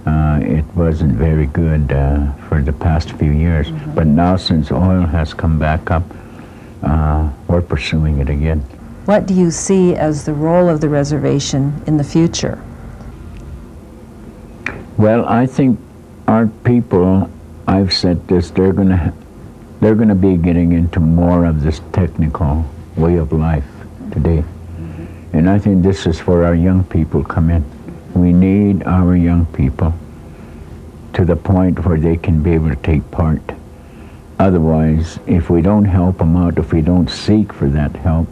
uh, 0.06 0.40
it 0.42 0.64
wasn't 0.74 1.12
very 1.12 1.46
good 1.46 1.92
uh, 1.92 2.32
for 2.48 2.62
the 2.62 2.72
past 2.72 3.12
few 3.12 3.32
years. 3.32 3.68
Mm-hmm. 3.68 3.94
But 3.94 4.06
now, 4.06 4.36
since 4.36 4.72
oil 4.72 5.04
has 5.04 5.34
come 5.34 5.58
back 5.58 5.90
up, 5.90 6.04
uh, 6.82 7.28
we're 7.48 7.60
pursuing 7.60 8.18
it 8.20 8.30
again. 8.30 8.60
What 9.04 9.26
do 9.26 9.34
you 9.34 9.50
see 9.50 9.94
as 9.94 10.24
the 10.24 10.32
role 10.32 10.68
of 10.68 10.80
the 10.80 10.88
reservation 10.88 11.82
in 11.86 11.96
the 11.96 12.04
future? 12.04 12.62
Well, 14.96 15.26
I 15.26 15.46
think 15.46 15.78
our 16.26 16.46
people, 16.64 17.30
I've 17.66 17.92
said 17.92 18.28
this, 18.28 18.50
they're 18.50 18.72
going 18.72 18.88
to 18.88 19.12
they're 19.80 19.94
going 19.94 20.08
to 20.08 20.14
be 20.14 20.36
getting 20.36 20.72
into 20.72 21.00
more 21.00 21.44
of 21.44 21.62
this 21.62 21.80
technical 21.92 22.64
way 22.96 23.16
of 23.16 23.32
life 23.32 23.66
today. 24.10 24.42
Mm-hmm. 24.42 25.36
And 25.36 25.50
I 25.50 25.58
think 25.58 25.82
this 25.82 26.06
is 26.06 26.20
where 26.20 26.44
our 26.44 26.54
young 26.54 26.84
people 26.84 27.22
come 27.22 27.50
in. 27.50 27.64
We 28.14 28.32
need 28.32 28.84
our 28.84 29.14
young 29.14 29.44
people 29.46 29.92
to 31.12 31.24
the 31.24 31.36
point 31.36 31.84
where 31.84 31.98
they 31.98 32.16
can 32.16 32.42
be 32.42 32.52
able 32.52 32.70
to 32.70 32.76
take 32.76 33.10
part. 33.10 33.42
Otherwise, 34.38 35.18
if 35.26 35.50
we 35.50 35.60
don't 35.60 35.84
help 35.84 36.18
them 36.18 36.36
out, 36.36 36.58
if 36.58 36.72
we 36.72 36.80
don't 36.80 37.10
seek 37.10 37.52
for 37.52 37.68
that 37.68 37.94
help, 37.96 38.28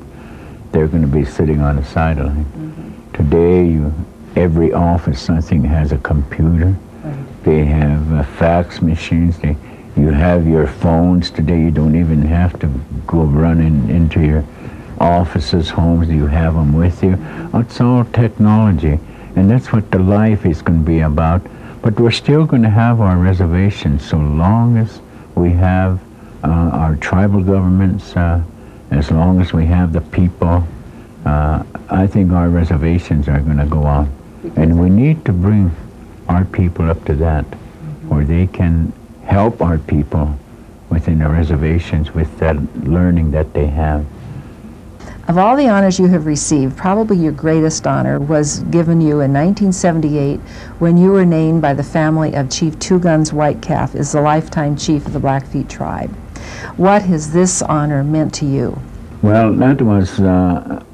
they're 0.73 0.89
going 0.89 1.03
to 1.03 1.09
be 1.09 1.25
sitting 1.25 1.61
on 1.61 1.77
the 1.77 1.85
sideline. 1.85 2.45
Mm-hmm. 2.45 3.13
Today, 3.13 3.67
you, 3.67 3.93
every 4.35 4.73
office, 4.73 5.29
I 5.29 5.41
think, 5.41 5.67
has 5.67 5.93
a 5.93 5.99
computer. 5.99 6.75
They 7.45 7.65
have 7.67 8.13
uh, 8.13 8.23
fax 8.23 8.81
machines. 8.81 9.39
They, 9.39 9.57
you 9.97 10.09
have 10.09 10.47
your 10.47 10.67
phones 10.67 11.31
today. 11.31 11.61
You 11.61 11.71
don't 11.71 11.95
even 11.95 12.23
have 12.23 12.59
to 12.61 12.67
go 13.07 13.23
running 13.23 13.91
into 13.91 14.21
your 14.25 14.45
offices, 14.99 15.69
homes. 15.69 16.09
You 16.09 16.27
have 16.27 16.55
them 16.55 16.73
with 16.73 17.03
you. 17.03 17.19
It's 17.53 17.81
all 17.81 18.05
technology. 18.07 18.99
And 19.37 19.51
that's 19.51 19.73
what 19.73 19.91
the 19.91 19.99
life 19.99 20.47
is 20.47 20.63
going 20.63 20.81
to 20.81 20.87
be 20.87 21.01
about. 21.01 21.43
But 21.83 22.01
we're 22.01 22.13
still 22.13 22.47
going 22.47 22.63
to 22.63 22.71
have 22.71 23.01
our 23.01 23.19
reservations 23.19 24.09
so 24.09 24.17
long 24.17 24.79
as 24.79 25.01
we 25.35 25.51
have 25.51 26.01
uh, 26.43 26.49
our 26.49 26.97
tribal 26.97 27.43
governments, 27.43 28.17
uh, 28.17 28.43
as 28.91 29.11
long 29.11 29.41
as 29.41 29.53
we 29.53 29.67
have 29.67 29.93
the 29.93 30.01
people. 30.01 30.67
Uh, 31.27 31.63
I 31.91 32.07
think 32.07 32.33
our 32.33 32.49
reservations 32.49 33.29
are 33.29 33.41
going 33.41 33.59
to 33.59 33.67
go 33.67 33.83
on. 33.85 34.11
And 34.57 34.81
we 34.81 34.89
need 34.89 35.25
to 35.27 35.33
bring 35.33 35.71
our 36.29 36.45
people 36.45 36.91
up 36.91 37.05
to 37.05 37.15
that, 37.17 37.45
where 38.09 38.25
they 38.25 38.47
can 38.47 38.93
help 39.25 39.61
our 39.63 39.79
people 39.79 40.39
within 40.91 41.19
the 41.19 41.29
reservations 41.29 42.15
with 42.15 42.39
that 42.39 42.57
learning 42.85 43.31
that 43.33 43.53
they 43.53 43.67
have. 43.67 44.05
Of 45.27 45.39
all 45.39 45.57
the 45.57 45.69
honors 45.69 45.99
you 45.99 46.07
have 46.09 46.27
received, 46.27 46.77
probably 46.77 47.17
your 47.17 47.33
greatest 47.33 47.87
honor 47.87 48.21
was 48.21 48.61
given 48.65 49.01
you 49.01 49.21
in 49.21 49.33
1978 49.33 50.39
when 50.79 50.99
you 50.99 51.13
were 51.13 51.25
named 51.25 51.63
by 51.63 51.73
the 51.73 51.83
family 51.83 52.35
of 52.35 52.51
Chief 52.51 52.79
Two 52.79 52.99
Guns 52.99 53.31
Whitecalf 53.31 53.95
as 53.95 54.13
the 54.13 54.21
lifetime 54.21 54.77
chief 54.77 55.07
of 55.07 55.15
the 55.15 55.19
Blackfeet 55.19 55.69
tribe. 55.71 56.15
What 56.77 57.03
has 57.03 57.33
this 57.33 57.63
honor 57.63 58.05
meant 58.05 58.35
to 58.35 58.47
you? 58.47 58.79
Well, 59.23 59.55
that 59.55 59.81
was 59.81 60.21
uh, 60.21 60.85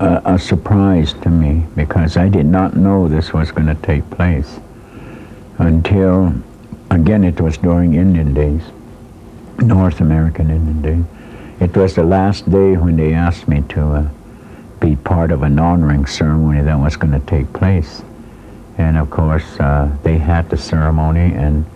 a, 0.00 0.22
a 0.24 0.38
surprise 0.38 1.12
to 1.14 1.30
me 1.30 1.66
because 1.74 2.16
I 2.16 2.28
did 2.28 2.46
not 2.46 2.76
know 2.76 3.08
this 3.08 3.32
was 3.32 3.50
going 3.50 3.66
to 3.66 3.74
take 3.82 4.08
place 4.10 4.60
until 5.58 6.32
Again, 6.90 7.22
it 7.22 7.40
was 7.40 7.58
during 7.58 7.94
Indian 7.94 8.32
days, 8.32 8.62
North 9.58 10.00
American 10.00 10.50
Indian 10.50 10.80
Days. 10.80 11.04
It 11.60 11.76
was 11.76 11.94
the 11.94 12.02
last 12.02 12.50
day 12.50 12.76
when 12.76 12.96
they 12.96 13.12
asked 13.12 13.46
me 13.46 13.62
to 13.70 13.82
uh, 13.82 14.08
be 14.80 14.96
part 14.96 15.30
of 15.30 15.42
an 15.42 15.58
honoring 15.58 16.06
ceremony 16.06 16.62
that 16.62 16.78
was 16.78 16.96
going 16.96 17.12
to 17.12 17.26
take 17.26 17.52
place. 17.52 18.02
And 18.78 18.96
of 18.96 19.10
course, 19.10 19.60
uh, 19.60 19.94
they 20.02 20.16
had 20.16 20.48
the 20.48 20.56
ceremony, 20.56 21.34
and 21.34 21.66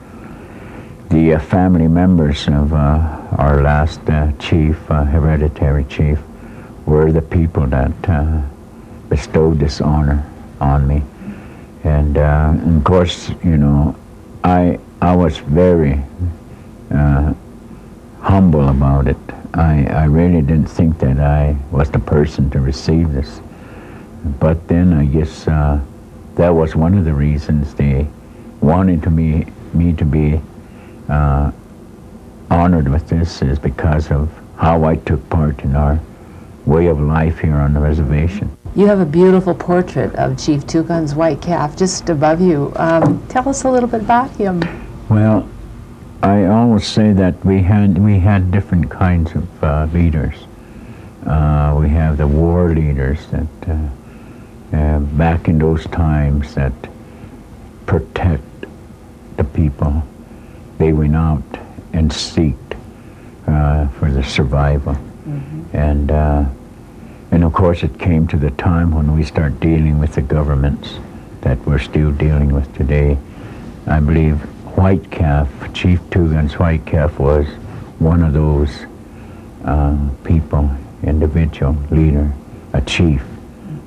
the 1.10 1.34
uh, 1.34 1.38
family 1.40 1.88
members 1.88 2.48
of 2.48 2.72
uh, 2.72 3.36
our 3.36 3.60
last 3.60 4.00
uh, 4.08 4.32
chief, 4.38 4.78
uh, 4.90 5.04
hereditary 5.04 5.84
chief, 5.84 6.20
were 6.86 7.12
the 7.12 7.22
people 7.22 7.66
that 7.66 7.92
bestowed 9.08 9.58
this 9.58 9.80
honor 9.80 10.24
on 10.60 10.86
me. 10.86 11.02
And, 11.84 12.16
and 12.16 12.78
of 12.78 12.84
course, 12.84 13.30
you 13.42 13.56
know, 13.56 13.96
I 14.44 14.78
I 15.02 15.16
was 15.16 15.38
very 15.38 16.00
uh, 16.92 17.34
humble 18.20 18.68
about 18.68 19.08
it. 19.08 19.16
I, 19.52 19.84
I 19.86 20.04
really 20.04 20.40
didn't 20.42 20.68
think 20.68 21.00
that 21.00 21.18
I 21.18 21.56
was 21.72 21.90
the 21.90 21.98
person 21.98 22.48
to 22.50 22.60
receive 22.60 23.12
this. 23.12 23.40
But 24.38 24.68
then 24.68 24.92
I 24.92 25.06
guess 25.06 25.48
uh, 25.48 25.80
that 26.36 26.50
was 26.50 26.76
one 26.76 26.96
of 26.96 27.04
the 27.04 27.12
reasons 27.12 27.74
they 27.74 28.06
wanted 28.60 29.02
to 29.02 29.10
me, 29.10 29.46
me 29.74 29.92
to 29.94 30.04
be 30.04 30.40
uh, 31.08 31.50
honored 32.48 32.88
with 32.88 33.08
this 33.08 33.42
is 33.42 33.58
because 33.58 34.10
of 34.12 34.30
how 34.56 34.84
I 34.84 34.94
took 34.94 35.28
part 35.30 35.64
in 35.64 35.74
our 35.74 35.98
way 36.66 36.86
of 36.86 37.00
life 37.00 37.38
here 37.38 37.56
on 37.56 37.74
the 37.74 37.80
reservation. 37.80 38.56
You 38.74 38.86
have 38.86 39.00
a 39.00 39.06
beautiful 39.06 39.54
portrait 39.54 40.14
of 40.14 40.38
Chief 40.38 40.66
Two 40.66 40.82
Guns 40.82 41.14
Whitecalf 41.14 41.76
just 41.76 42.08
above 42.08 42.40
you. 42.40 42.72
Um, 42.76 43.26
tell 43.28 43.48
us 43.48 43.64
a 43.64 43.70
little 43.70 43.88
bit 43.88 44.00
about 44.00 44.30
him. 44.30 44.62
Well, 45.08 45.48
I 46.22 46.44
always 46.46 46.86
say 46.86 47.12
that 47.12 47.44
we 47.44 47.62
had 47.62 47.98
we 47.98 48.18
had 48.18 48.50
different 48.50 48.90
kinds 48.90 49.32
of 49.34 49.64
uh, 49.64 49.88
leaders. 49.92 50.36
Uh, 51.26 51.76
we 51.80 51.88
have 51.88 52.16
the 52.16 52.26
war 52.26 52.72
leaders 52.74 53.26
that 53.26 53.68
uh, 53.68 54.76
uh 54.76 54.98
back 55.00 55.48
in 55.48 55.58
those 55.58 55.84
times 55.86 56.54
that 56.54 56.72
protect 57.86 58.42
the 59.36 59.44
people. 59.44 60.02
They 60.78 60.92
went 60.92 61.16
out 61.16 61.42
and 61.92 62.10
seeked 62.10 62.76
uh, 63.46 63.88
for 63.88 64.10
the 64.10 64.22
survival, 64.22 64.94
mm-hmm. 64.94 65.61
And 65.72 66.10
uh, 66.10 66.44
and 67.30 67.44
of 67.44 67.52
course 67.52 67.82
it 67.82 67.98
came 67.98 68.26
to 68.28 68.36
the 68.36 68.50
time 68.52 68.94
when 68.94 69.14
we 69.14 69.24
start 69.24 69.58
dealing 69.60 69.98
with 69.98 70.14
the 70.14 70.22
governments 70.22 70.94
that 71.40 71.58
we're 71.66 71.78
still 71.78 72.12
dealing 72.12 72.52
with 72.52 72.72
today. 72.76 73.18
I 73.86 74.00
believe 74.00 74.36
White 74.76 75.10
Calf, 75.10 75.48
Chief 75.74 76.00
Two 76.10 76.32
Guns 76.32 76.54
Whitecalf 76.54 77.18
was 77.18 77.46
one 77.98 78.22
of 78.22 78.32
those 78.32 78.84
uh, 79.64 79.96
people, 80.24 80.70
individual 81.02 81.76
leader, 81.90 82.32
a 82.72 82.80
chief 82.82 83.22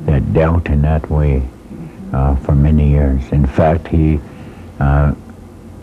that 0.01 0.33
dealt 0.33 0.67
in 0.67 0.81
that 0.81 1.09
way 1.09 1.47
uh, 2.13 2.35
for 2.37 2.55
many 2.55 2.89
years. 2.89 3.23
In 3.31 3.45
fact, 3.45 3.87
he 3.87 4.19
uh, 4.79 5.13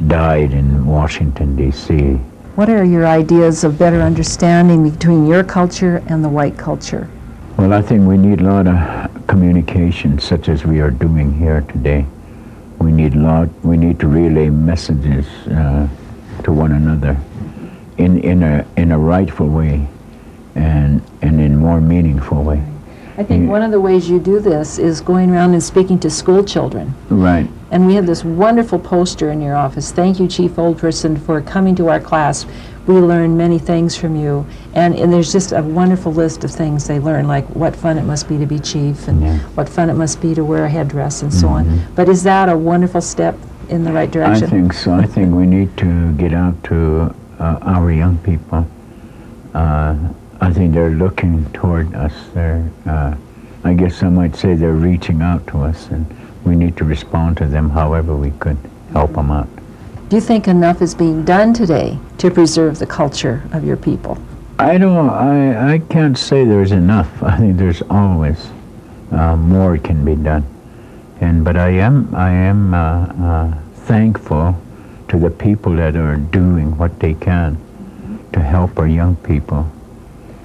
died 0.06 0.52
in 0.52 0.86
Washington, 0.86 1.56
D.C. 1.56 2.18
What 2.54 2.68
are 2.68 2.84
your 2.84 3.06
ideas 3.06 3.64
of 3.64 3.78
better 3.78 4.02
understanding 4.02 4.88
between 4.90 5.26
your 5.26 5.42
culture 5.42 6.02
and 6.08 6.22
the 6.22 6.28
white 6.28 6.58
culture? 6.58 7.08
Well, 7.56 7.72
I 7.72 7.80
think 7.80 8.06
we 8.06 8.18
need 8.18 8.42
a 8.42 8.44
lot 8.44 8.66
of 8.66 9.26
communication, 9.26 10.18
such 10.18 10.50
as 10.50 10.62
we 10.62 10.78
are 10.80 10.90
doing 10.90 11.32
here 11.32 11.62
today. 11.62 12.04
We 12.78 12.92
need 12.92 13.14
lot. 13.14 13.48
We 13.64 13.78
need 13.78 13.98
to 14.00 14.06
relay 14.06 14.50
messages 14.50 15.26
uh, 15.48 15.88
to 16.44 16.52
one 16.52 16.72
another 16.72 17.16
in 17.96 18.18
in 18.18 18.42
a 18.42 18.66
in 18.76 18.92
a 18.92 18.98
rightful 18.98 19.48
way, 19.48 19.86
and 20.54 21.00
and 21.22 21.40
in 21.40 21.56
more 21.56 21.80
meaningful 21.80 22.44
way. 22.44 22.62
I 23.18 23.22
think 23.24 23.48
one 23.48 23.62
of 23.62 23.70
the 23.70 23.80
ways 23.80 24.08
you 24.08 24.18
do 24.18 24.40
this 24.40 24.78
is 24.78 25.00
going 25.02 25.30
around 25.30 25.52
and 25.52 25.62
speaking 25.62 25.98
to 26.00 26.08
school 26.10 26.42
children. 26.42 26.94
Right. 27.10 27.46
And 27.70 27.86
we 27.86 27.94
have 27.94 28.06
this 28.06 28.24
wonderful 28.24 28.78
poster 28.78 29.30
in 29.30 29.40
your 29.40 29.54
office. 29.54 29.92
Thank 29.92 30.18
you, 30.18 30.26
Chief 30.28 30.58
Old 30.58 30.78
Person, 30.78 31.16
for 31.16 31.40
coming 31.42 31.74
to 31.76 31.88
our 31.88 32.00
class. 32.00 32.46
We 32.86 32.94
learn 32.94 33.36
many 33.36 33.58
things 33.58 33.96
from 33.96 34.16
you. 34.16 34.46
And, 34.74 34.94
and 34.94 35.12
there's 35.12 35.30
just 35.30 35.52
a 35.52 35.62
wonderful 35.62 36.12
list 36.12 36.42
of 36.44 36.50
things 36.50 36.86
they 36.88 36.98
learn, 36.98 37.28
like 37.28 37.46
what 37.54 37.76
fun 37.76 37.98
it 37.98 38.02
must 38.04 38.28
be 38.28 38.38
to 38.38 38.46
be 38.46 38.58
chief 38.58 39.08
and 39.08 39.22
Yeah. 39.22 39.38
what 39.54 39.68
fun 39.68 39.90
it 39.90 39.94
must 39.94 40.20
be 40.20 40.34
to 40.34 40.44
wear 40.44 40.64
a 40.64 40.68
headdress 40.70 41.22
and 41.22 41.32
so 41.32 41.48
on. 41.48 41.66
Mm-hmm. 41.66 41.94
But 41.94 42.08
is 42.08 42.22
that 42.22 42.48
a 42.48 42.56
wonderful 42.56 43.02
step 43.02 43.36
in 43.68 43.84
the 43.84 43.92
right 43.92 44.10
direction? 44.10 44.44
I 44.46 44.50
think 44.50 44.72
so. 44.72 44.92
I 44.92 45.04
think 45.04 45.34
we 45.34 45.46
need 45.46 45.76
to 45.76 46.12
get 46.14 46.32
out 46.32 46.62
to 46.64 47.14
uh, 47.38 47.58
our 47.62 47.92
young 47.92 48.18
people. 48.18 48.66
Uh, 49.54 49.96
I 50.42 50.52
think 50.52 50.74
they're 50.74 50.90
looking 50.90 51.48
toward 51.52 51.94
us. 51.94 52.12
They're, 52.34 52.68
uh, 52.84 53.14
I 53.62 53.74
guess 53.74 54.02
I 54.02 54.08
might 54.08 54.34
say 54.34 54.56
they're 54.56 54.72
reaching 54.72 55.22
out 55.22 55.46
to 55.46 55.58
us, 55.58 55.86
and 55.86 56.04
we 56.44 56.56
need 56.56 56.76
to 56.78 56.84
respond 56.84 57.36
to 57.36 57.46
them 57.46 57.70
however 57.70 58.16
we 58.16 58.32
could 58.32 58.58
help 58.92 59.12
them 59.12 59.30
out. 59.30 59.48
Do 60.08 60.16
you 60.16 60.20
think 60.20 60.48
enough 60.48 60.82
is 60.82 60.96
being 60.96 61.24
done 61.24 61.54
today 61.54 61.96
to 62.18 62.28
preserve 62.28 62.80
the 62.80 62.86
culture 62.86 63.44
of 63.52 63.64
your 63.64 63.76
people? 63.76 64.18
I 64.58 64.78
don't. 64.78 65.10
I 65.10 65.74
I 65.74 65.78
can't 65.78 66.18
say 66.18 66.44
there's 66.44 66.72
enough. 66.72 67.22
I 67.22 67.38
think 67.38 67.56
there's 67.56 67.82
always 67.88 68.50
uh, 69.12 69.36
more 69.36 69.78
can 69.78 70.04
be 70.04 70.16
done, 70.16 70.44
and 71.20 71.44
but 71.44 71.56
I 71.56 71.68
am 71.68 72.12
I 72.16 72.30
am 72.30 72.74
uh, 72.74 73.04
uh, 73.06 73.58
thankful 73.86 74.60
to 75.06 75.18
the 75.20 75.30
people 75.30 75.76
that 75.76 75.94
are 75.94 76.16
doing 76.16 76.76
what 76.76 76.98
they 76.98 77.14
can 77.14 77.56
to 78.32 78.40
help 78.40 78.76
our 78.80 78.88
young 78.88 79.14
people 79.16 79.70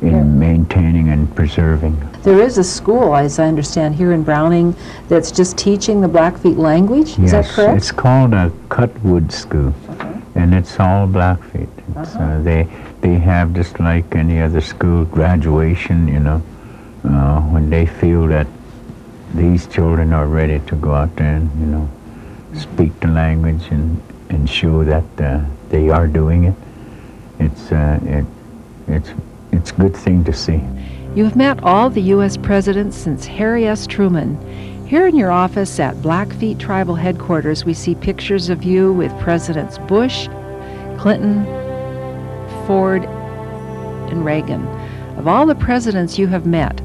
in 0.02 0.10
Yeah. 0.14 0.24
maintaining 0.24 1.10
and 1.10 1.34
preserving. 1.36 1.98
There 2.24 2.40
is 2.42 2.58
a 2.58 2.64
school, 2.64 3.16
as 3.16 3.40
I 3.40 3.48
understand, 3.48 3.96
here 3.96 4.12
in 4.12 4.24
Browning 4.24 4.76
that's 5.10 5.32
just 5.32 5.58
teaching 5.58 6.02
the 6.02 6.08
Blackfeet 6.08 6.58
language. 6.58 7.18
Is 7.20 7.32
that 7.32 7.46
yes, 7.46 7.56
correct? 7.56 7.78
it's 7.78 7.92
called 7.92 8.34
a 8.34 8.52
Cuts 8.70 9.02
Wood 9.04 9.32
School, 9.32 9.74
and 10.36 10.54
it's 10.54 10.80
all 10.80 11.08
Blackfeet. 11.08 11.70
It's, 12.00 12.16
Uh-huh. 12.16 12.24
uh, 12.24 12.42
they 12.44 12.68
they 13.02 13.16
have 13.16 13.54
just 13.54 13.80
like 13.80 14.16
any 14.16 14.42
other 14.42 14.60
school 14.62 15.06
graduation, 15.06 16.08
you 16.08 16.20
know, 16.20 16.42
uh, 17.08 17.40
when 17.54 17.70
they 17.70 17.86
feel 17.86 18.28
that 18.28 18.48
these 19.36 19.68
children 19.68 20.14
are 20.14 20.26
ready 20.28 20.60
to 20.68 20.76
go 20.76 20.94
out 20.94 21.16
there 21.16 21.36
and 21.36 21.50
you 21.60 21.66
know 21.68 21.88
speak 22.54 22.92
the 23.00 23.08
language 23.08 23.68
and 23.72 24.00
and 24.30 24.50
show 24.50 24.84
that 24.84 25.04
uh, 25.20 25.40
they 25.70 25.90
are 25.90 26.08
doing 26.08 26.44
it. 26.46 26.56
It's 27.40 27.72
uh, 27.72 28.00
it 28.04 28.26
it's 28.88 29.12
it's 29.52 29.72
a 29.72 29.76
good 29.76 29.96
thing 29.96 30.24
to 30.26 30.34
see. 30.34 30.62
You've 31.16 31.36
met 31.36 31.64
all 31.64 31.90
the 31.90 32.02
U.S. 32.02 32.38
presidents 32.38 32.96
since 32.96 33.26
Harry 33.26 33.66
S. 33.66 33.88
Truman. 33.88 34.38
Here 34.86 35.08
in 35.08 35.16
your 35.16 35.32
office 35.32 35.80
at 35.80 36.02
Blackfeet 36.02 36.60
Tribal 36.60 36.96
Headquarters, 36.96 37.66
we 37.66 37.74
see 37.74 37.96
pictures 37.96 38.50
of 38.50 38.64
you 38.64 38.94
with 38.94 39.18
Presidents 39.20 39.78
Bush, 39.80 40.28
Clinton, 40.98 41.46
Ford, 42.66 43.04
and 44.12 44.24
Reagan. 44.24 44.66
Of 45.18 45.28
all 45.28 45.46
the 45.46 45.56
presidents 45.56 46.18
you 46.18 46.28
have 46.28 46.46
met, 46.46 46.80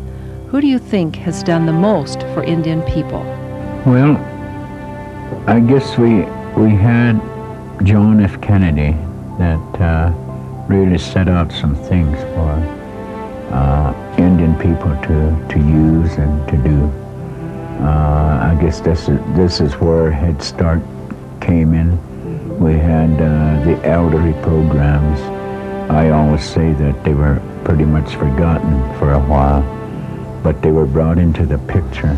who 0.49 0.61
do 0.61 0.67
you 0.67 0.79
think 0.79 1.17
has 1.17 1.43
done 1.43 1.67
the 1.67 1.73
most 1.73 2.21
for 2.35 2.43
Indian 2.43 2.83
people? 2.83 3.21
Well, 3.87 4.17
I 5.47 5.61
guess 5.61 5.97
we 5.99 6.23
we 6.61 6.71
had 6.71 7.21
John 7.85 8.21
F. 8.21 8.41
Kennedy 8.41 8.97
that 9.39 9.81
uh, 9.81 10.13
really 10.69 10.99
set 10.99 11.29
out 11.29 11.53
some 11.53 11.75
things 11.75 12.19
for 12.35 12.53
uh, 13.53 14.15
Indian 14.19 14.55
people 14.59 14.91
to, 15.03 15.49
to 15.49 15.59
use 15.59 16.15
and 16.15 16.49
to 16.49 16.57
do. 16.57 16.85
Uh, 17.83 18.53
I 18.53 18.59
guess 18.61 18.81
this 18.81 19.09
is, 19.09 19.19
this 19.35 19.61
is 19.61 19.75
where 19.75 20.11
Head 20.11 20.43
Start 20.43 20.81
came 21.41 21.75
in. 21.75 21.99
We 22.59 22.75
had 22.75 23.11
uh, 23.15 23.65
the 23.65 23.81
elderly 23.87 24.35
programs. 24.43 25.21
I 25.91 26.11
always 26.11 26.45
say 26.45 26.73
that 26.75 27.05
they 27.05 27.15
were 27.15 27.43
pretty 27.65 27.85
much 27.85 28.15
forgotten 28.15 28.99
for 28.99 29.13
a 29.13 29.21
while, 29.21 29.63
but 30.43 30.63
they 30.63 30.71
were 30.71 30.87
brought 30.87 31.19
into 31.19 31.45
the 31.45 31.59
picture. 31.59 32.17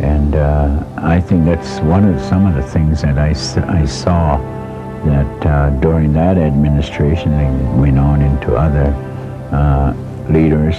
And 0.00 0.36
uh, 0.36 0.84
I 0.96 1.20
think 1.20 1.44
that's 1.44 1.80
one 1.80 2.04
of 2.04 2.20
some 2.22 2.46
of 2.46 2.54
the 2.54 2.62
things 2.62 3.02
that 3.02 3.18
I, 3.18 3.30
I 3.30 3.84
saw 3.84 4.38
that 5.04 5.46
uh, 5.46 5.70
during 5.80 6.12
that 6.12 6.38
administration 6.38 7.32
and 7.32 7.80
went 7.80 7.98
on 7.98 8.20
into 8.22 8.54
other 8.54 8.92
uh, 9.52 9.94
leaders. 10.30 10.76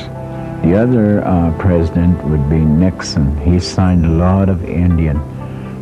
The 0.63 0.75
other 0.75 1.25
uh, 1.25 1.57
president 1.57 2.23
would 2.25 2.49
be 2.49 2.57
Nixon. 2.57 3.37
He 3.41 3.59
signed 3.59 4.05
a 4.05 4.09
lot 4.09 4.49
of 4.49 4.63
Indian 4.65 5.17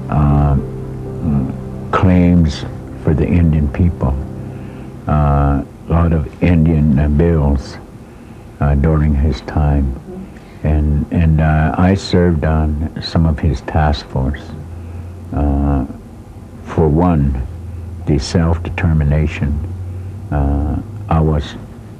mm, 0.07 1.91
claims 1.91 2.63
for 3.03 3.13
the 3.13 3.25
Indian 3.25 3.67
people, 3.71 4.15
uh, 5.07 5.63
a 5.63 5.89
lot 5.89 6.13
of 6.13 6.43
Indian 6.43 6.99
uh, 6.99 7.09
bills 7.09 7.77
uh, 8.59 8.75
during 8.75 9.15
his 9.15 9.41
time 9.41 9.95
and 10.63 11.05
and 11.11 11.41
uh, 11.41 11.75
I 11.77 11.95
served 11.95 12.43
on 12.43 13.01
some 13.01 13.25
of 13.25 13.39
his 13.39 13.61
task 13.61 14.05
force. 14.07 14.43
Uh, 15.33 15.85
for 16.63 16.87
one, 16.87 17.45
the 18.07 18.17
self-determination. 18.17 19.51
Uh, 20.31 20.81
I 21.09 21.19
was 21.19 21.51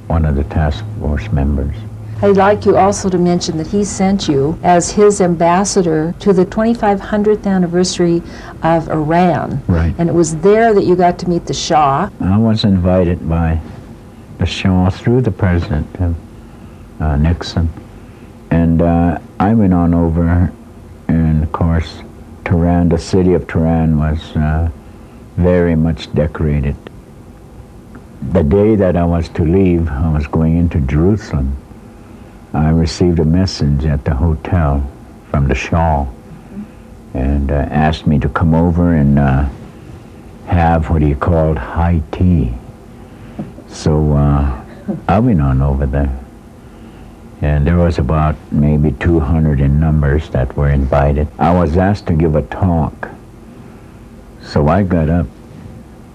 one 0.08 0.26
of 0.26 0.36
the 0.36 0.44
task 0.46 0.84
force 1.00 1.32
members. 1.32 1.76
I'd 2.20 2.36
like 2.36 2.66
you 2.66 2.76
also 2.76 3.10
to 3.10 3.18
mention 3.20 3.58
that 3.58 3.68
he 3.68 3.84
sent 3.84 4.28
you 4.28 4.58
as 4.64 4.90
his 4.90 5.22
ambassador 5.22 6.16
to 6.20 6.34
the 6.34 6.46
2500th 6.46 7.46
anniversary 7.46 8.24
of 8.64 8.90
Iran. 8.90 9.62
Right. 9.68 9.94
And 10.00 10.10
it 10.10 10.14
was 10.14 10.36
there 10.38 10.74
that 10.74 10.84
you 10.84 10.96
got 10.96 11.20
to 11.20 11.30
meet 11.30 11.46
the 11.46 11.54
Shah. 11.54 12.10
I 12.20 12.38
was 12.40 12.64
invited 12.64 13.30
by 13.30 13.62
the 14.40 14.48
Shah 14.48 14.90
through 14.90 15.22
the 15.22 15.32
president, 15.32 15.88
uh, 17.00 17.18
Nixon, 17.18 17.70
and 18.50 18.82
uh, 18.82 19.20
I 19.40 19.54
went 19.54 19.74
on 19.74 19.94
over, 19.94 20.52
and 21.08 21.44
of 21.44 21.52
course, 21.52 22.02
Tehran, 22.46 22.90
the 22.90 22.98
city 22.98 23.34
of 23.34 23.48
Tehran, 23.48 23.98
was 23.98 24.36
uh, 24.36 24.72
very 25.38 25.76
much 25.76 26.14
decorated. 26.14 26.76
The 28.32 28.44
day 28.44 28.76
that 28.76 28.98
I 28.98 29.06
was 29.06 29.30
to 29.30 29.44
leave, 29.44 29.88
I 29.88 30.12
was 30.12 30.26
going 30.28 30.58
into 30.58 30.80
Jerusalem. 30.82 31.56
I 32.54 32.72
received 32.72 33.20
a 33.20 33.26
message 33.26 33.86
at 33.86 34.04
the 34.04 34.16
hotel 34.16 34.90
from 35.30 35.48
the 35.48 35.56
Shah, 35.56 36.08
and 37.14 37.52
uh, 37.52 37.56
asked 37.70 38.08
me 38.08 38.18
to 38.20 38.30
come 38.30 38.56
over 38.56 38.96
and 38.96 39.20
uh, 39.20 39.48
have 40.48 40.90
what 40.90 41.04
he 41.04 41.14
called 41.14 41.58
high 41.58 42.02
tea. 42.12 42.54
So 43.68 44.14
uh, 44.14 44.66
I 45.08 45.20
went 45.20 45.42
on 45.42 45.62
over 45.62 45.86
there. 45.86 46.20
And 47.42 47.68
there 47.68 47.78
was 47.78 48.00
about 48.00 48.36
maybe 48.52 48.92
200 48.94 49.62
in 49.62 49.80
numbers 49.80 50.30
that 50.32 50.58
were 50.58 50.72
invited. 50.72 51.28
I 51.38 51.54
was 51.54 51.78
asked 51.78 52.08
to 52.08 52.14
give 52.14 52.36
a 52.36 52.42
talk. 52.42 53.10
So 54.48 54.70
I 54.70 54.84
got 54.84 55.10
up. 55.10 55.28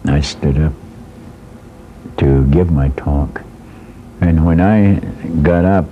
I 0.06 0.20
stood 0.22 0.58
up 0.58 0.72
to 2.16 2.46
give 2.46 2.72
my 2.72 2.88
talk. 2.90 3.42
And 4.22 4.46
when 4.46 4.58
I 4.58 5.00
got 5.42 5.66
up, 5.66 5.86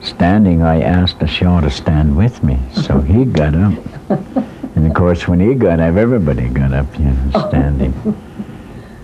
standing, 0.00 0.62
I 0.62 0.80
asked 0.80 1.20
the 1.20 1.26
Shah 1.26 1.60
to 1.60 1.70
stand 1.70 2.16
with 2.16 2.42
me. 2.42 2.58
So 2.72 3.00
he 3.02 3.24
got 3.40 3.54
up. 3.54 3.74
And 4.74 4.86
of 4.86 4.94
course, 4.94 5.28
when 5.28 5.40
he 5.40 5.54
got 5.54 5.78
up, 5.78 5.96
everybody 5.96 6.48
got 6.48 6.72
up, 6.72 6.98
you 6.98 7.04
know, 7.04 7.48
standing. 7.48 7.92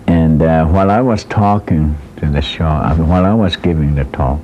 And 0.07 0.41
uh, 0.41 0.65
while 0.67 0.91
I 0.91 1.03
was 1.03 1.25
talking 1.25 1.99
to 2.17 2.27
the 2.27 2.41
Shah, 2.41 2.95
while 2.95 3.27
I 3.27 3.35
was 3.35 3.57
giving 3.57 3.95
the 3.95 4.05
talk, 4.05 4.41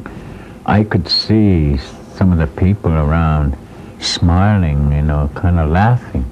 I 0.66 0.84
could 0.84 1.08
see 1.08 1.78
some 2.16 2.32
of 2.32 2.38
the 2.38 2.48
people 2.60 2.92
around 2.92 3.56
smiling, 3.98 4.92
you 4.92 5.02
know, 5.02 5.30
kind 5.34 5.58
of 5.58 5.70
laughing. 5.70 6.31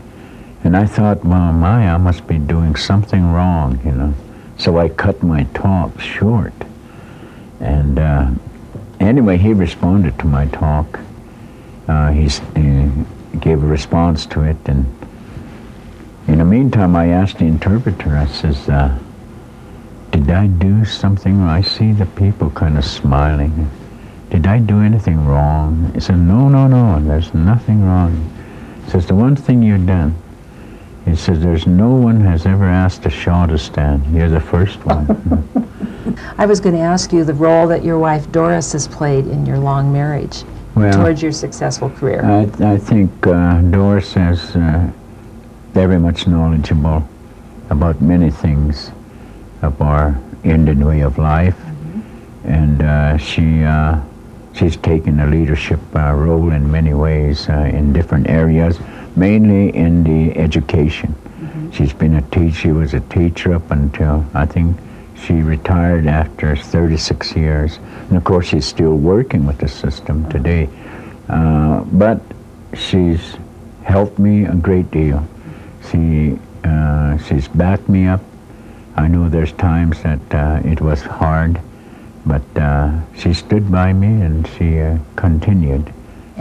And 0.62 0.76
I 0.76 0.86
thought, 0.86 1.24
well, 1.24 1.52
my, 1.52 1.88
I 1.88 1.96
must 1.96 2.26
be 2.26 2.38
doing 2.38 2.76
something 2.76 3.32
wrong, 3.32 3.80
you 3.84 3.92
know. 3.92 4.14
So 4.58 4.78
I 4.78 4.88
cut 4.88 5.22
my 5.22 5.44
talk 5.54 5.98
short. 6.00 6.52
And 7.60 7.98
uh, 7.98 8.30
anyway, 8.98 9.38
he 9.38 9.54
responded 9.54 10.18
to 10.18 10.26
my 10.26 10.46
talk. 10.46 11.00
Uh, 11.88 12.10
he's, 12.10 12.40
he, 12.54 12.90
gave 13.38 13.62
a 13.62 13.66
response 13.66 14.26
to 14.26 14.42
it. 14.42 14.56
And 14.66 14.86
in 16.28 16.38
the 16.38 16.44
meantime, 16.44 16.96
I 16.96 17.08
asked 17.08 17.38
the 17.38 17.46
interpreter, 17.46 18.16
I 18.16 18.26
says, 18.26 18.68
uh, 18.68 18.98
did 20.10 20.30
I 20.30 20.46
do 20.46 20.84
something? 20.84 21.40
I 21.40 21.62
see 21.62 21.92
the 21.92 22.06
people 22.06 22.50
kind 22.50 22.76
of 22.76 22.84
smiling. 22.84 23.70
Did 24.30 24.46
I 24.46 24.58
do 24.58 24.80
anything 24.80 25.26
wrong? 25.26 25.92
He 25.94 26.00
said, 26.00 26.18
no, 26.18 26.48
no, 26.48 26.66
no, 26.66 27.02
there's 27.02 27.34
nothing 27.34 27.84
wrong. 27.84 28.30
He 28.84 28.90
says, 28.90 29.06
the 29.06 29.14
one 29.14 29.36
thing 29.36 29.62
you've 29.62 29.86
done, 29.86 30.14
he 31.10 31.16
says, 31.16 31.40
there's 31.40 31.66
no 31.66 31.90
one 31.90 32.20
has 32.20 32.46
ever 32.46 32.64
asked 32.64 33.04
a 33.06 33.10
Shah 33.10 33.46
to 33.46 33.58
stand. 33.58 34.14
You're 34.14 34.28
the 34.28 34.40
first 34.40 34.84
one. 34.84 35.06
I 36.38 36.46
was 36.46 36.60
going 36.60 36.74
to 36.74 36.80
ask 36.80 37.12
you 37.12 37.24
the 37.24 37.34
role 37.34 37.66
that 37.68 37.84
your 37.84 37.98
wife 37.98 38.30
Doris 38.32 38.72
has 38.72 38.88
played 38.88 39.26
in 39.26 39.44
your 39.44 39.58
long 39.58 39.92
marriage 39.92 40.44
well, 40.74 40.92
towards 40.92 41.22
your 41.22 41.32
successful 41.32 41.90
career. 41.90 42.24
I, 42.24 42.72
I 42.72 42.78
think 42.78 43.26
uh, 43.26 43.60
Doris 43.62 44.16
is 44.16 44.56
uh, 44.56 44.90
very 45.72 45.98
much 45.98 46.26
knowledgeable 46.26 47.06
about 47.70 48.00
many 48.00 48.30
things 48.30 48.90
of 49.62 49.80
our 49.80 50.20
Indian 50.44 50.84
way 50.84 51.00
of 51.00 51.18
life, 51.18 51.56
mm-hmm. 51.56 52.48
and 52.48 52.82
uh, 52.82 53.16
she 53.18 53.62
uh, 53.62 54.00
she's 54.54 54.76
taken 54.76 55.20
a 55.20 55.26
leadership 55.26 55.80
uh, 55.94 56.12
role 56.12 56.50
in 56.50 56.70
many 56.70 56.94
ways 56.94 57.48
uh, 57.48 57.70
in 57.72 57.92
different 57.92 58.28
areas, 58.28 58.78
mainly 59.16 59.74
in 59.74 60.04
the 60.04 60.36
education. 60.38 61.14
Mm-hmm. 61.14 61.70
She's 61.70 61.92
been 61.92 62.14
a 62.14 62.22
teacher. 62.22 62.54
She 62.54 62.72
was 62.72 62.94
a 62.94 63.00
teacher 63.00 63.54
up 63.54 63.70
until 63.70 64.24
I 64.34 64.46
think 64.46 64.76
she 65.16 65.34
retired 65.34 66.06
after 66.06 66.56
36 66.56 67.36
years. 67.36 67.78
And 68.08 68.16
of 68.16 68.24
course, 68.24 68.46
she's 68.46 68.66
still 68.66 68.96
working 68.96 69.46
with 69.46 69.58
the 69.58 69.68
system 69.68 70.28
today. 70.30 70.68
Uh, 71.28 71.80
but 71.92 72.20
she's 72.74 73.36
helped 73.84 74.18
me 74.18 74.44
a 74.44 74.54
great 74.54 74.90
deal. 74.90 75.26
She, 75.90 76.38
uh, 76.64 77.18
she's 77.18 77.48
backed 77.48 77.88
me 77.88 78.06
up. 78.06 78.20
I 78.96 79.08
know 79.08 79.28
there's 79.28 79.52
times 79.52 80.02
that 80.02 80.34
uh, 80.34 80.60
it 80.64 80.80
was 80.80 81.02
hard, 81.02 81.60
but 82.26 82.42
uh, 82.56 83.00
she 83.14 83.32
stood 83.34 83.70
by 83.70 83.92
me 83.92 84.22
and 84.22 84.46
she 84.46 84.80
uh, 84.80 84.98
continued 85.16 85.92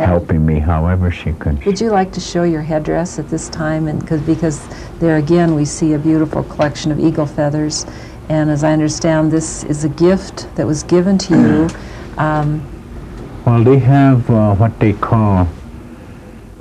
helping 0.05 0.45
me 0.45 0.59
however 0.59 1.12
she 1.12 1.33
could. 1.33 1.63
Would 1.65 1.81
you 1.81 1.89
like 1.89 2.12
to 2.13 2.19
show 2.19 2.43
your 2.43 2.62
headdress 2.62 3.19
at 3.19 3.29
this 3.29 3.49
time? 3.49 3.88
And 3.88 4.05
cause, 4.07 4.21
because 4.21 4.67
there 4.99 5.17
again 5.17 5.55
we 5.55 5.65
see 5.65 5.93
a 5.93 5.99
beautiful 5.99 6.43
collection 6.43 6.91
of 6.91 6.99
eagle 6.99 7.25
feathers 7.25 7.85
and 8.29 8.51
as 8.51 8.63
I 8.63 8.73
understand, 8.73 9.31
this 9.31 9.63
is 9.63 9.83
a 9.83 9.89
gift 9.89 10.55
that 10.55 10.67
was 10.67 10.83
given 10.83 11.17
to 11.17 11.33
you. 11.33 11.69
Um, 12.19 12.63
well, 13.43 13.63
they 13.63 13.79
have 13.79 14.29
uh, 14.29 14.53
what 14.53 14.79
they 14.79 14.93
call 14.93 15.47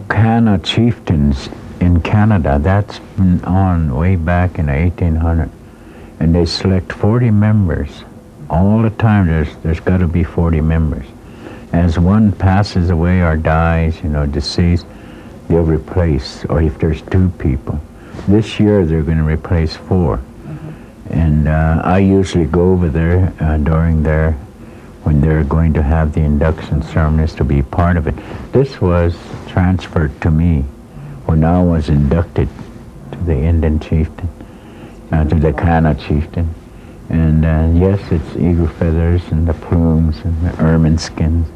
Kainai 0.07 0.65
chieftains 0.65 1.51
in 1.81 2.01
Canada. 2.01 2.59
That's 2.59 3.01
been 3.17 3.45
on 3.45 3.95
way 3.95 4.17
back 4.17 4.59
in 4.59 4.69
1800. 4.69 5.51
And 6.21 6.35
they 6.35 6.47
select 6.47 6.91
40 6.91 7.31
members. 7.31 8.03
All 8.49 8.81
the 8.81 8.91
time, 8.91 9.27
there's, 9.27 9.55
there's 9.57 9.81
got 9.81 9.99
to 9.99 10.09
be 10.09 10.25
40 10.25 10.63
members. 10.63 11.05
As 11.73 11.99
one 11.99 12.33
passes 12.33 12.91
away 12.91 13.21
or 13.21 13.37
dies, 13.37 14.03
you 14.03 14.09
know, 14.09 14.27
deceased, 14.27 14.87
they'll 15.49 15.63
replace, 15.63 16.45
or 16.47 16.63
if 16.63 16.79
there's 16.79 17.03
two 17.03 17.29
people. 17.39 17.81
This 18.27 18.59
year, 18.59 18.85
they're 18.85 19.03
going 19.03 19.19
to 19.19 19.25
replace 19.25 19.77
four. 19.77 20.21
And 21.11 21.49
uh, 21.49 21.81
I 21.85 21.99
usually 21.99 22.45
go 22.45 22.73
over 22.73 22.89
there 22.89 23.33
uh, 23.41 23.57
during 23.59 24.03
their, 24.03 24.33
when 25.05 25.21
they're 25.21 25.45
going 25.45 25.73
to 25.75 25.83
have 25.83 26.13
the 26.13 26.21
induction 26.21 26.83
ceremonies 26.83 27.35
to 27.37 27.45
be 27.45 27.63
part 27.63 27.97
of 27.97 28.07
it. 28.07 28.15
This 28.53 28.81
was 28.81 29.17
transferred 29.47 30.21
to 30.21 30.31
me 30.31 30.63
when 31.25 31.45
I 31.45 31.63
was 31.63 31.89
inducted 31.89 32.49
to 33.13 33.19
the 33.25 33.37
Indian 33.37 33.81
chieftain, 33.81 34.29
uh, 35.13 35.25
to 35.25 35.35
the 35.35 35.53
Kainai 35.53 35.99
chieftain. 35.99 36.55
And 37.09 37.45
uh, 37.45 37.71
yes, 37.75 38.01
it's 38.11 38.37
eagle 38.37 38.67
feathers 38.69 39.23
and 39.31 39.47
the 39.47 39.55
plumes 39.55 40.19
and 40.25 40.47
the 40.47 40.63
ermine 40.63 40.99
skins, 40.99 41.49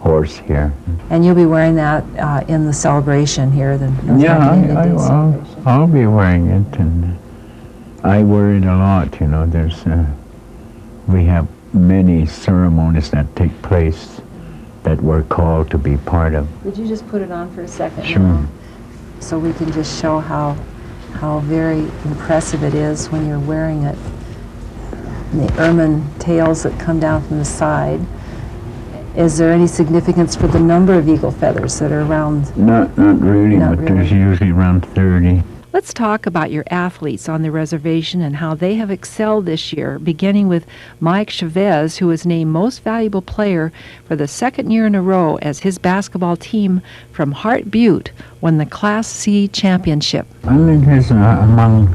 horse 0.00 0.36
hair. 0.38 0.72
And 1.10 1.24
you'll 1.24 1.34
be 1.34 1.46
wearing 1.46 1.74
that 1.76 2.04
uh, 2.18 2.44
in 2.48 2.64
the 2.64 2.72
celebration 2.72 3.50
here, 3.50 3.76
the 3.78 3.90
North 3.90 4.20
yeah, 4.20 4.38
I, 4.38 4.86
I, 4.88 4.92
will 4.92 5.46
I'll 5.66 5.86
be 5.86 6.06
wearing 6.06 6.48
it 6.48 6.78
and 6.78 7.18
I 8.04 8.22
wear 8.22 8.54
it 8.54 8.64
a 8.64 8.76
lot, 8.76 9.20
you 9.20 9.26
know. 9.26 9.46
There's, 9.46 9.86
uh, 9.86 10.06
we 11.08 11.24
have 11.24 11.48
many 11.74 12.26
ceremonies 12.26 13.10
that 13.10 13.34
take 13.34 13.60
place 13.62 14.20
that 14.84 15.00
we're 15.00 15.24
called 15.24 15.70
to 15.70 15.78
be 15.78 15.96
part 15.96 16.34
of. 16.34 16.64
Would 16.64 16.78
you 16.78 16.86
just 16.86 17.06
put 17.08 17.22
it 17.22 17.30
on 17.30 17.52
for 17.54 17.62
a 17.62 17.68
second? 17.68 18.04
Sure. 18.06 18.20
Now? 18.20 18.46
So 19.20 19.38
we 19.38 19.52
can 19.52 19.72
just 19.72 20.00
show 20.00 20.20
how, 20.20 20.56
how 21.14 21.40
very 21.40 21.80
impressive 22.04 22.62
it 22.62 22.74
is 22.74 23.10
when 23.10 23.26
you're 23.26 23.40
wearing 23.40 23.82
it. 23.82 23.98
And 25.32 25.48
the 25.48 25.60
ermine 25.60 26.18
tails 26.18 26.62
that 26.62 26.78
come 26.78 27.00
down 27.00 27.26
from 27.26 27.38
the 27.38 27.44
side. 27.44 28.00
Is 29.18 29.36
there 29.36 29.50
any 29.50 29.66
significance 29.66 30.36
for 30.36 30.46
the 30.46 30.60
number 30.60 30.94
of 30.94 31.08
eagle 31.08 31.32
feathers 31.32 31.80
that 31.80 31.90
are 31.90 32.02
around? 32.02 32.56
Not, 32.56 32.96
not 32.96 33.20
really, 33.20 33.56
not 33.56 33.70
but 33.70 33.78
really. 33.80 33.94
there's 33.96 34.12
usually 34.12 34.52
around 34.52 34.86
30. 34.94 35.42
Let's 35.72 35.92
talk 35.92 36.24
about 36.24 36.52
your 36.52 36.62
athletes 36.70 37.28
on 37.28 37.42
the 37.42 37.50
reservation 37.50 38.20
and 38.20 38.36
how 38.36 38.54
they 38.54 38.76
have 38.76 38.92
excelled 38.92 39.44
this 39.44 39.72
year, 39.72 39.98
beginning 39.98 40.46
with 40.46 40.66
Mike 41.00 41.30
Chavez, 41.30 41.96
who 41.96 42.06
was 42.06 42.24
named 42.24 42.52
Most 42.52 42.84
Valuable 42.84 43.20
Player 43.20 43.72
for 44.06 44.14
the 44.14 44.28
second 44.28 44.70
year 44.70 44.86
in 44.86 44.94
a 44.94 45.02
row 45.02 45.34
as 45.42 45.58
his 45.58 45.78
basketball 45.78 46.36
team 46.36 46.80
from 47.10 47.32
Hart 47.32 47.72
Butte 47.72 48.12
won 48.40 48.58
the 48.58 48.66
Class 48.66 49.08
C 49.08 49.48
championship. 49.48 50.28
I 50.44 50.56
think 50.58 50.86
he's 50.86 51.10
uh, 51.10 51.40
among 51.42 51.90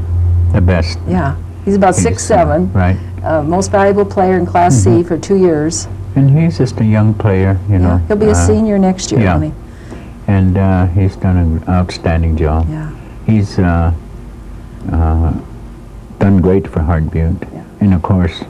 the 0.51 0.59
best. 0.59 0.99
Yeah, 1.07 1.41
he's 1.63 1.75
about 1.75 1.95
he's, 1.95 2.03
six 2.03 2.21
seven. 2.21 2.69
Right. 2.73 2.97
Uh, 3.23 3.43
most 3.43 3.71
valuable 3.71 4.03
player 4.03 4.38
in 4.38 4.45
Class 4.45 4.75
mm-hmm. 4.75 5.03
C 5.03 5.07
for 5.07 5.17
two 5.17 5.38
years. 5.38 5.88
And 6.15 6.30
he's 6.30 6.58
just 6.58 6.80
a 6.80 6.86
young 6.86 7.13
player, 7.13 7.60
you 7.69 7.80
know. 7.80 7.97
he'll 8.08 8.17
be 8.17 8.28
a 8.28 8.32
uh, 8.32 8.47
senior 8.47 8.78
next 8.78 9.12
year, 9.12 9.21
yeah. 9.21 9.52
And 10.28 10.58
uh, 10.58 10.88
he's 10.88 11.15
done 11.15 11.38
an 11.38 11.63
outstanding 11.67 12.38
job. 12.38 12.69
Yeah 12.69 12.91
he's 13.26 13.60
uh, 13.60 13.93
uh, 14.91 15.34
done 16.19 16.41
great 16.41 16.67
for 16.67 16.82
Hart 16.82 17.10
Butte. 17.12 17.36
Yeah. 17.41 17.65
And 17.80 17.93
of 17.93 18.02
course, 18.02 18.43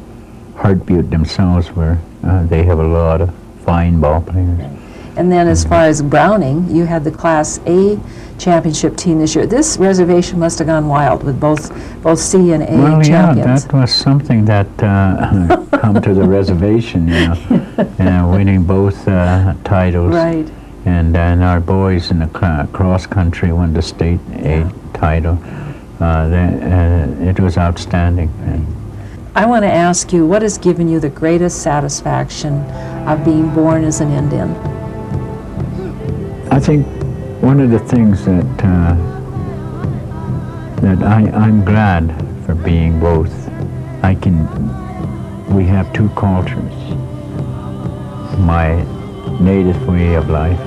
Hart 0.55 0.85
Butte 0.85 1.09
themselves 1.09 1.71
were, 1.71 1.97
uh, 2.23 2.45
they 2.45 2.63
have 2.63 2.79
a 2.79 2.87
lot 2.87 3.21
of 3.21 3.33
fine 3.65 3.99
ball 3.99 4.21
players. 4.21 4.79
And 5.15 5.31
then 5.31 5.47
as 5.47 5.63
far 5.63 5.83
as 5.83 6.01
Browning, 6.01 6.75
you 6.75 6.85
had 6.85 7.03
the 7.03 7.11
Class 7.11 7.59
A 7.67 7.99
championship 8.37 8.95
team 8.97 9.19
this 9.19 9.35
year. 9.35 9.45
This 9.45 9.77
reservation 9.77 10.39
must 10.39 10.59
have 10.59 10.67
gone 10.67 10.87
wild 10.87 11.23
with 11.23 11.39
both 11.39 11.71
both 12.01 12.19
C 12.19 12.51
and 12.51 12.63
A 12.63 12.77
well, 12.77 13.01
champions. 13.01 13.37
yeah, 13.37 13.67
that 13.67 13.73
was 13.73 13.93
something 13.93 14.45
that 14.45 14.67
uh, 14.83 15.65
come 15.79 16.01
to 16.01 16.13
the 16.13 16.23
reservation, 16.23 17.07
you 17.07 17.27
know, 17.99 18.29
winning 18.33 18.63
both 18.63 19.07
uh, 19.07 19.53
titles. 19.63 20.13
Right. 20.13 20.49
And 20.85 21.15
then 21.15 21.41
our 21.41 21.59
boys 21.59 22.11
in 22.11 22.19
the 22.19 22.67
cross 22.73 23.05
country 23.05 23.53
won 23.53 23.73
the 23.73 23.81
state 23.81 24.19
A 24.33 24.69
title. 24.93 25.39
Uh, 26.01 26.03
uh, 26.03 27.07
it 27.21 27.39
was 27.39 27.57
outstanding. 27.57 28.29
I 29.35 29.45
want 29.45 29.63
to 29.63 29.71
ask 29.71 30.11
you, 30.11 30.27
what 30.27 30.41
has 30.41 30.57
given 30.57 30.87
you 30.87 30.99
the 30.99 31.09
greatest 31.09 31.63
satisfaction 31.63 32.59
of 33.07 33.23
being 33.23 33.49
born 33.53 33.83
as 33.83 34.01
an 34.01 34.11
Indian? 34.11 34.53
I 36.51 36.59
think 36.59 36.85
one 37.43 37.59
of 37.59 37.69
the 37.71 37.79
things 37.79 38.23
that 38.23 38.63
uh, 38.63 38.95
that 40.79 41.03
I, 41.03 41.29
I'm 41.31 41.65
glad 41.65 42.07
for 42.45 42.55
being 42.55 43.01
both. 43.01 43.33
I 44.01 44.15
can. 44.15 44.47
We 45.53 45.65
have 45.65 45.91
two 45.91 46.07
cultures. 46.11 46.73
My 48.39 48.81
native 49.41 49.85
way 49.85 50.13
of 50.13 50.29
life, 50.29 50.59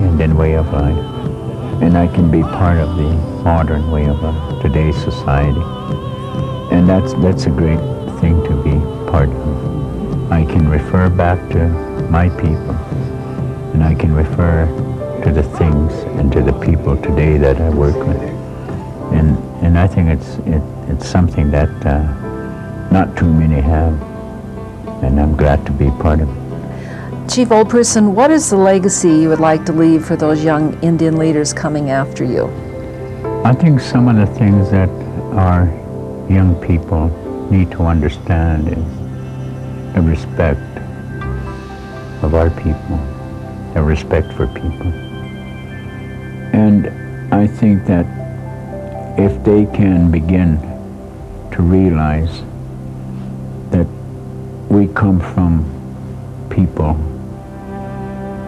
Indian 0.00 0.36
way 0.36 0.52
of 0.52 0.70
life, 0.70 0.98
and 1.82 1.96
I 1.96 2.08
can 2.08 2.30
be 2.30 2.42
part 2.42 2.78
of 2.78 2.94
the 2.96 3.10
modern 3.42 3.90
way 3.90 4.04
of 4.04 4.22
life, 4.22 4.60
today's 4.60 4.96
society. 5.02 5.62
And 6.74 6.86
that's, 6.86 7.14
that's 7.14 7.46
a 7.46 7.50
great 7.50 7.80
thing 8.20 8.42
to 8.44 8.62
be 8.62 8.78
part 9.10 9.30
of. 9.30 10.30
I 10.30 10.44
can 10.44 10.68
refer 10.68 11.08
back 11.08 11.38
to 11.52 11.68
my 12.10 12.28
people, 12.28 12.74
and 13.72 13.82
I 13.82 13.94
can 13.94 14.14
refer 14.14 14.66
to 15.22 15.32
the 15.32 15.42
things 15.42 15.92
and 16.18 16.32
to 16.32 16.42
the 16.42 16.52
people 16.52 16.96
today 16.96 17.38
that 17.38 17.60
I 17.60 17.70
work 17.70 17.96
with. 17.96 18.22
And, 19.12 19.38
and 19.62 19.78
I 19.78 19.86
think 19.86 20.08
it's, 20.08 20.36
it, 20.46 20.62
it's 20.90 21.08
something 21.08 21.50
that 21.50 21.70
uh, 21.86 22.02
not 22.90 23.16
too 23.16 23.32
many 23.32 23.60
have, 23.60 23.94
and 25.02 25.20
I'm 25.20 25.36
glad 25.36 25.64
to 25.66 25.72
be 25.72 25.90
part 26.02 26.20
of 26.20 26.28
it. 26.28 27.30
Chief 27.30 27.52
Old 27.52 27.70
Person, 27.70 28.14
what 28.14 28.30
is 28.30 28.50
the 28.50 28.56
legacy 28.56 29.08
you 29.08 29.28
would 29.28 29.40
like 29.40 29.64
to 29.66 29.72
leave 29.72 30.04
for 30.04 30.16
those 30.16 30.42
young 30.42 30.78
Indian 30.82 31.16
leaders 31.16 31.52
coming 31.52 31.90
after 31.90 32.24
you? 32.24 32.46
I 33.44 33.52
think 33.52 33.80
some 33.80 34.08
of 34.08 34.16
the 34.16 34.26
things 34.34 34.70
that 34.70 34.88
our 35.34 35.66
young 36.28 36.60
people 36.60 37.08
need 37.50 37.70
to 37.72 37.84
understand 37.84 38.68
is 38.68 39.94
the 39.94 40.02
respect 40.02 40.60
of 42.22 42.34
our 42.34 42.50
people, 42.50 42.98
the 43.74 43.82
respect 43.82 44.32
for 44.32 44.46
people. 44.48 45.01
And 46.52 46.88
I 47.32 47.46
think 47.46 47.86
that 47.86 48.06
if 49.18 49.42
they 49.44 49.66
can 49.66 50.10
begin 50.10 50.60
to 51.52 51.62
realize 51.62 52.42
that 53.70 53.86
we 54.68 54.88
come 54.88 55.20
from 55.20 55.64
people 56.50 56.94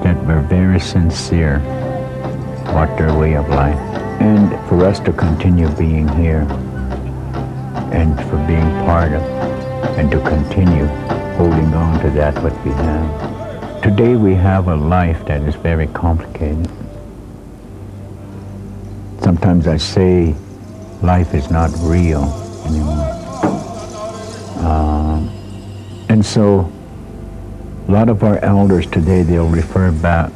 that 0.02 0.16
were 0.26 0.42
very 0.42 0.80
sincere 0.80 1.56
about 2.66 2.98
their 2.98 3.16
way 3.16 3.34
of 3.34 3.48
life, 3.48 3.78
and 4.20 4.50
for 4.68 4.84
us 4.84 5.00
to 5.00 5.12
continue 5.12 5.68
being 5.76 6.08
here 6.08 6.46
and 7.92 8.16
for 8.28 8.36
being 8.46 8.70
part 8.84 9.12
of 9.12 9.22
and 9.98 10.10
to 10.10 10.18
continue 10.20 10.86
holding 11.36 11.72
on 11.74 12.00
to 12.00 12.10
that 12.10 12.34
what 12.42 12.52
we 12.64 12.70
have. 12.72 13.82
Today 13.82 14.16
we 14.16 14.34
have 14.34 14.68
a 14.68 14.74
life 14.74 15.24
that 15.26 15.42
is 15.42 15.54
very 15.56 15.86
complicated. 15.88 16.70
Sometimes 19.34 19.66
I 19.66 19.78
say 19.78 20.32
life 21.02 21.34
is 21.34 21.50
not 21.50 21.68
real 21.80 22.22
anymore. 22.66 23.10
Um, 24.64 25.28
and 26.08 26.24
so 26.24 26.70
a 27.88 27.90
lot 27.90 28.08
of 28.08 28.22
our 28.22 28.38
elders 28.44 28.86
today, 28.86 29.24
they'll 29.24 29.48
refer 29.48 29.90
back 29.90 30.30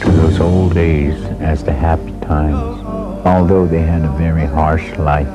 to 0.00 0.10
those 0.10 0.40
old 0.40 0.72
days 0.72 1.22
as 1.38 1.62
the 1.62 1.74
happy 1.74 2.18
times, 2.22 2.56
although 3.26 3.66
they 3.66 3.82
had 3.82 4.06
a 4.06 4.12
very 4.12 4.46
harsh 4.46 4.96
life. 4.96 5.28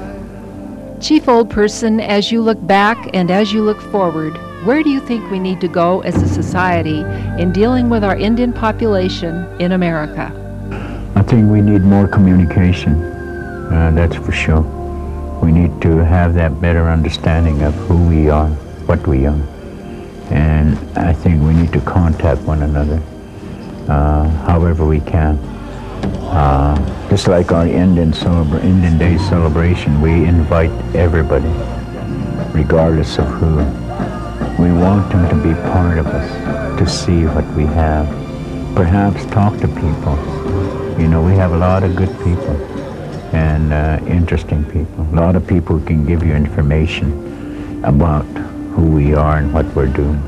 Chief 0.99 1.29
Old 1.29 1.51
Person, 1.51 1.99
as 1.99 2.31
you 2.31 2.41
look 2.41 2.65
back 2.65 3.11
and 3.13 3.29
as 3.29 3.53
you 3.53 3.61
look 3.61 3.79
forward, 3.91 4.35
where 4.65 4.81
do 4.81 4.89
you 4.89 4.99
think 4.99 5.29
we 5.29 5.38
need 5.38 5.61
to 5.61 5.67
go 5.67 6.01
as 6.01 6.19
a 6.23 6.27
society 6.27 7.01
in 7.39 7.53
dealing 7.53 7.88
with 7.88 8.03
our 8.03 8.17
Indian 8.17 8.51
population 8.51 9.45
in 9.61 9.73
America? 9.73 10.41
Think 11.27 11.51
we 11.51 11.61
need 11.61 11.81
more 11.81 12.07
communication, 12.07 12.93
uh, 13.73 13.91
that's 13.95 14.15
for 14.15 14.31
sure. 14.31 14.61
We 15.41 15.51
need 15.51 15.81
to 15.81 15.97
have 15.97 16.33
that 16.35 16.61
better 16.61 16.88
understanding 16.89 17.63
of 17.63 17.73
who 17.73 18.07
we 18.07 18.29
are, 18.29 18.49
what 18.88 19.05
we 19.07 19.25
are. 19.25 19.41
And 20.29 20.77
I 20.97 21.13
think 21.13 21.41
we 21.43 21.53
need 21.53 21.73
to 21.73 21.81
contact 21.81 22.41
one 22.41 22.61
another 22.61 23.01
uh, 23.88 24.29
however 24.45 24.85
we 24.85 24.99
can. 25.01 25.38
Uh, 26.29 26.75
just 27.09 27.27
like 27.27 27.51
our 27.51 27.67
Indian, 27.67 28.11
celebra- 28.11 28.63
Indian 28.63 28.97
Day 28.97 29.17
celebration, 29.17 30.01
we 30.01 30.25
invite 30.25 30.71
everybody, 30.95 31.49
regardless 32.53 33.17
of 33.17 33.25
who. 33.25 33.57
We 34.61 34.71
want 34.71 35.11
them 35.11 35.27
to 35.29 35.35
be 35.35 35.53
part 35.71 35.97
of 35.97 36.07
us, 36.07 36.79
to 36.79 36.88
see 36.88 37.25
what 37.25 37.45
we 37.55 37.65
have. 37.65 38.07
Perhaps 38.75 39.25
talk 39.27 39.57
to 39.59 39.67
people. 39.67 40.17
You 40.97 41.10
know, 41.10 41.21
we 41.21 41.36
have 41.36 41.51
a 41.51 41.58
lot 41.58 41.84
of 41.84 41.95
good 41.95 42.12
people 42.23 42.55
and 43.36 43.73
uh, 43.73 43.99
interesting 44.08 44.63
people. 44.63 45.03
A 45.12 45.15
lot 45.15 45.36
of 45.36 45.45
people 45.45 45.79
can 45.81 46.05
give 46.05 46.23
you 46.23 46.34
information 46.34 47.84
about 47.84 48.25
who 48.75 48.91
we 48.91 49.13
are 49.13 49.38
and 49.38 49.53
what 49.53 49.65
we're 49.75 49.88
doing. 49.88 50.21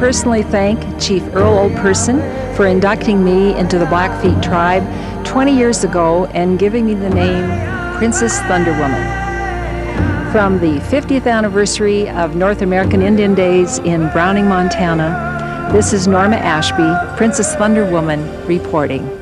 Personally 0.00 0.42
thank 0.42 0.80
Chief 0.98 1.22
Earl 1.34 1.58
Old 1.58 1.76
Person 1.76 2.20
for 2.56 2.66
inducting 2.66 3.22
me 3.22 3.54
into 3.58 3.78
the 3.78 3.84
Blackfeet 3.84 4.42
tribe 4.42 4.82
20 5.26 5.54
years 5.54 5.84
ago 5.84 6.24
and 6.32 6.58
giving 6.58 6.86
me 6.86 6.94
the 6.94 7.10
name 7.10 7.46
Princess 7.98 8.40
Thunder 8.40 8.72
Woman. 8.72 9.02
From 10.32 10.58
the 10.58 10.80
50th 10.88 11.30
anniversary 11.30 12.08
of 12.08 12.34
North 12.34 12.62
American 12.62 13.02
Indian 13.02 13.34
Days 13.34 13.76
in 13.80 14.08
Browning, 14.08 14.48
Montana, 14.48 15.68
this 15.70 15.92
is 15.92 16.08
Norma 16.08 16.36
Ashby, 16.36 17.18
Princess 17.18 17.54
Thunder 17.56 17.84
Woman, 17.84 18.20
reporting. 18.46 19.19